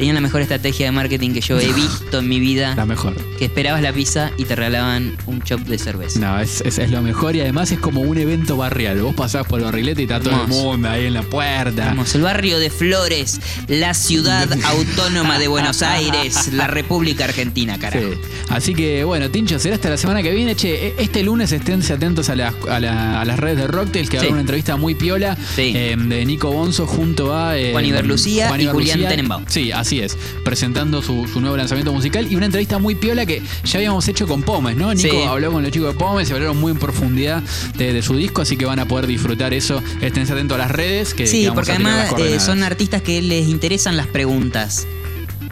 tenían 0.01 0.15
la 0.15 0.21
mejor 0.21 0.41
estrategia 0.41 0.87
de 0.87 0.91
marketing 0.93 1.29
que 1.31 1.41
yo 1.41 1.59
he 1.59 1.71
visto 1.73 2.17
en 2.17 2.27
mi 2.27 2.39
vida. 2.39 2.73
la 2.75 2.87
mejor. 2.87 3.13
Que 3.37 3.45
esperabas 3.45 3.83
la 3.83 3.93
pizza 3.93 4.31
y 4.35 4.45
te 4.45 4.55
regalaban 4.55 5.15
un 5.27 5.43
chop 5.43 5.59
de 5.61 5.77
cerveza. 5.77 6.19
No, 6.19 6.39
es, 6.39 6.61
es, 6.61 6.79
es 6.79 6.89
lo 6.89 7.03
mejor 7.03 7.35
y 7.35 7.41
además 7.41 7.71
es 7.71 7.77
como 7.77 8.01
un 8.01 8.17
evento 8.17 8.57
barrial. 8.57 8.99
Vos 8.99 9.13
pasás 9.13 9.45
por 9.45 9.59
el 9.59 9.65
barrilete 9.65 10.01
y 10.01 10.05
está 10.05 10.19
todo 10.19 10.31
el 10.31 10.39
Hermoso. 10.41 10.63
mundo 10.63 10.89
ahí 10.89 11.05
en 11.05 11.13
la 11.13 11.21
puerta. 11.21 11.85
Vamos, 11.85 12.15
el 12.15 12.23
barrio 12.23 12.57
de 12.57 12.71
Flores, 12.71 13.39
la 13.67 13.93
ciudad 13.93 14.49
autónoma 14.63 15.37
de 15.37 15.47
Buenos 15.47 15.83
Aires, 15.83 16.51
la 16.51 16.65
República 16.65 17.25
Argentina, 17.25 17.77
carajo. 17.77 18.07
Sí. 18.11 18.17
Así 18.49 18.73
que 18.73 19.03
bueno, 19.03 19.29
Tincho, 19.29 19.59
será 19.59 19.75
hasta 19.75 19.91
la 19.91 19.97
semana 19.97 20.23
que 20.23 20.31
viene. 20.31 20.55
Che, 20.55 20.87
e- 20.87 20.95
este 20.97 21.21
lunes 21.21 21.51
esténse 21.51 21.93
atentos 21.93 22.27
a 22.29 22.35
las, 22.35 22.55
a 22.67 22.79
la- 22.79 23.21
a 23.21 23.25
las 23.25 23.39
redes 23.39 23.57
de 23.57 23.67
Rocktail, 23.67 24.09
que 24.09 24.17
Sí. 24.17 24.17
habrá 24.17 24.31
una 24.31 24.41
entrevista 24.41 24.77
muy 24.77 24.95
piola 24.95 25.37
Sí. 25.55 25.73
eh, 25.75 25.95
de 25.95 26.25
Nico 26.25 26.51
Bonzo 26.51 26.87
junto 26.87 27.35
a 27.37 27.55
eh, 27.55 27.69
Juan 27.71 27.85
Iberlucía 27.85 28.47
Juan 28.47 28.61
y 28.61 28.65
Julián. 28.65 28.99
Tenenbaum. 29.01 29.45
Sí, 29.47 29.71
así 29.71 29.90
es. 29.99 30.17
Presentando 30.43 31.01
su, 31.01 31.27
su 31.27 31.41
nuevo 31.41 31.57
lanzamiento 31.57 31.91
musical 31.93 32.27
y 32.31 32.35
una 32.35 32.45
entrevista 32.45 32.79
muy 32.79 32.95
piola 32.95 33.25
que 33.25 33.41
ya 33.65 33.77
habíamos 33.79 34.07
hecho 34.07 34.27
con 34.27 34.43
Pomes, 34.43 34.75
¿no? 34.75 34.93
Nico 34.93 35.09
Sí. 35.09 35.17
habló 35.27 35.51
con 35.51 35.63
los 35.63 35.71
chicos 35.71 35.93
de 35.93 35.99
Pomes 35.99 36.29
y 36.29 36.33
hablaron 36.33 36.57
muy 36.59 36.71
en 36.71 36.77
profundidad 36.79 37.43
de, 37.77 37.93
de 37.93 38.01
su 38.01 38.15
disco, 38.15 38.41
así 38.41 38.55
que 38.57 38.65
van 38.65 38.79
a 38.79 38.87
poder 38.87 39.07
disfrutar 39.07 39.53
eso. 39.53 39.81
Esténse 40.01 40.33
atentos 40.33 40.55
a 40.55 40.59
las 40.59 40.71
redes. 40.71 41.13
Que, 41.13 41.27
Sí, 41.27 41.43
que 41.43 41.51
porque 41.51 41.71
además 41.73 42.13
eh, 42.19 42.39
son 42.39 42.63
artistas 42.63 43.01
que 43.01 43.21
les 43.21 43.47
interesan 43.47 43.97
las 43.97 44.07
preguntas. 44.07 44.87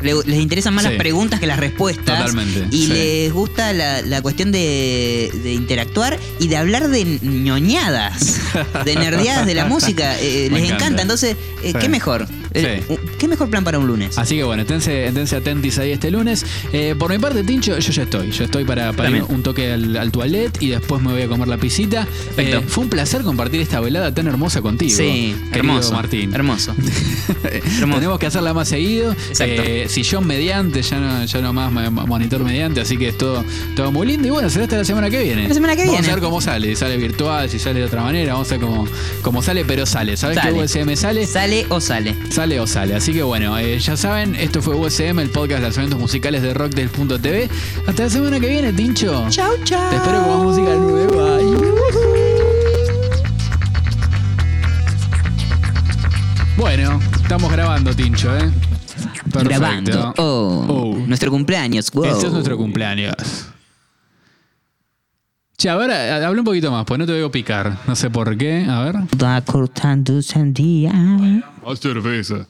Le- 0.01 0.13
les 0.25 0.39
interesan 0.39 0.73
más 0.73 0.85
Sí. 0.85 0.91
las 0.91 0.97
preguntas 0.97 1.41
que 1.41 1.47
las 1.47 1.59
respuestas. 1.59 2.19
Totalmente, 2.19 2.67
Y 2.73 2.85
sí. 2.85 2.87
les 2.93 3.33
gusta 3.33 3.73
la, 3.73 4.01
la 4.01 4.21
cuestión 4.21 4.49
de, 4.51 5.29
de 5.43 5.53
interactuar 5.53 6.17
y 6.39 6.47
de 6.47 6.55
hablar 6.55 6.87
de 6.87 7.03
ñoñadas, 7.21 8.39
de 8.85 8.95
nerdeadas 8.95 9.45
de 9.45 9.55
la 9.55 9.65
música. 9.65 10.17
Eh, 10.21 10.47
Me 10.51 10.59
les 10.59 10.67
encanta. 10.67 10.85
encanta. 10.85 11.01
Entonces, 11.01 11.35
eh, 11.63 11.71
Sí. 11.73 11.77
¿qué 11.81 11.89
mejor? 11.89 12.27
Eh, 12.53 12.83
Sí. 12.87 12.95
¿Qué 13.17 13.27
mejor 13.27 13.49
plan 13.49 13.63
para 13.63 13.79
un 13.79 13.87
lunes? 13.87 14.17
Así 14.17 14.35
que 14.35 14.43
bueno, 14.43 14.61
esténse, 14.61 15.07
esténse 15.07 15.35
atentis 15.35 15.77
ahí 15.79 15.91
este 15.91 16.11
lunes. 16.11 16.45
Eh, 16.73 16.95
por 16.97 17.11
mi 17.11 17.17
parte, 17.19 17.43
Tincho, 17.43 17.77
yo 17.77 17.91
ya 17.91 18.03
estoy. 18.03 18.31
Yo 18.31 18.43
estoy 18.45 18.65
para, 18.65 18.93
para 18.93 19.09
ir 19.09 19.23
un 19.27 19.43
toque 19.43 19.71
al, 19.71 19.95
al 19.97 20.11
toilet 20.11 20.57
y 20.61 20.69
después 20.69 21.01
me 21.01 21.11
voy 21.11 21.21
a 21.23 21.27
comer 21.27 21.47
la 21.47 21.57
pisita. 21.57 22.07
Eh, 22.37 22.61
fue 22.67 22.83
un 22.85 22.89
placer 22.89 23.21
compartir 23.21 23.61
esta 23.61 23.79
velada 23.79 24.13
tan 24.13 24.27
hermosa 24.27 24.61
contigo. 24.61 24.95
Sí, 24.95 25.35
hermoso. 25.51 25.93
Martín. 25.93 26.33
Hermoso. 26.33 26.73
Hermoso. 27.79 27.99
Tenemos 27.99 28.19
que 28.19 28.25
hacerla 28.27 28.53
más 28.53 28.67
seguido. 28.69 29.11
Exacto. 29.11 29.61
Eh, 29.65 29.85
sillón 29.89 30.25
mediante, 30.27 30.81
ya 30.81 30.99
no, 30.99 31.25
ya 31.25 31.41
no 31.41 31.53
más 31.53 31.71
monitor 31.71 32.43
mediante, 32.43 32.81
así 32.81 32.97
que 32.97 33.09
es 33.09 33.17
todo, 33.17 33.43
todo 33.75 33.91
muy 33.91 34.07
lindo. 34.07 34.27
Y 34.27 34.31
bueno, 34.31 34.49
será 34.49 34.63
hasta 34.65 34.77
la 34.77 34.85
semana 34.85 35.09
que 35.09 35.21
viene. 35.23 35.47
La 35.47 35.53
semana 35.53 35.75
que 35.75 35.81
vamos 35.83 35.95
viene. 35.99 36.11
a 36.11 36.15
ver 36.15 36.23
cómo 36.23 36.41
sale. 36.41 36.69
Si 36.69 36.75
sale 36.75 36.97
virtual, 36.97 37.49
si 37.49 37.59
sale 37.59 37.79
de 37.79 37.85
otra 37.85 38.01
manera. 38.01 38.33
Vamos 38.33 38.47
a 38.51 38.57
ver 38.57 38.61
cómo, 38.61 38.87
cómo 39.21 39.41
sale, 39.41 39.65
pero 39.65 39.85
sale. 39.85 40.17
¿Sabes 40.17 40.39
que 40.39 40.51
USM 40.51 40.95
sale? 40.95 41.25
¿Sale 41.25 41.65
o 41.69 41.79
sale? 41.79 42.15
Sale 42.39 42.57
o 42.61 42.65
sale. 42.65 42.95
Así 42.95 43.11
que 43.11 43.21
bueno, 43.21 43.57
eh, 43.57 43.77
ya 43.79 43.97
saben, 43.97 44.33
esto 44.33 44.61
fue 44.61 44.73
USM, 44.73 45.19
el 45.19 45.29
podcast 45.29 45.57
de 45.57 45.63
lanzamientos 45.63 45.99
musicales 45.99 46.41
de 46.41 46.53
rock 46.53 46.71
del 46.71 46.87
punto 46.87 47.19
TV. 47.19 47.49
Hasta 47.85 48.03
la 48.03 48.09
semana 48.09 48.39
que 48.39 48.47
viene, 48.47 48.71
Tincho. 48.71 49.25
Chau, 49.29 49.57
chau. 49.65 49.89
Te 49.89 49.97
espero 49.97 50.21
con 50.23 50.29
más 50.29 50.43
música 50.45 50.73
nueva. 50.75 51.37
Bueno, 56.55 56.97
estamos 57.21 57.51
grabando, 57.51 57.93
Tincho, 57.93 58.33
¿eh? 58.37 58.49
Perfecto. 59.33 59.39
Grabando. 59.43 60.13
Oh, 60.17 60.65
Oh. 60.69 60.97
Nuestro 61.07 61.31
cumpleaños. 61.31 61.91
Wow. 61.91 62.05
Este 62.05 62.27
es 62.27 62.31
nuestro 62.31 62.55
cumpleaños. 62.55 63.48
Che, 65.59 65.67
a 65.67 65.75
ver, 65.75 65.91
habla 65.91 66.39
un 66.39 66.45
poquito 66.45 66.71
más, 66.71 66.85
pues 66.85 66.97
no 66.97 67.05
te 67.05 67.11
veo 67.11 67.29
picar. 67.29 67.79
No 67.85 67.93
sé 67.93 68.09
por 68.09 68.37
qué. 68.37 68.65
A 68.69 68.81
ver. 68.81 68.95
Va 69.21 69.41
cortando 69.41 70.21
sandía. 70.21 70.93
Más 70.93 71.81
cerveza. 71.81 72.47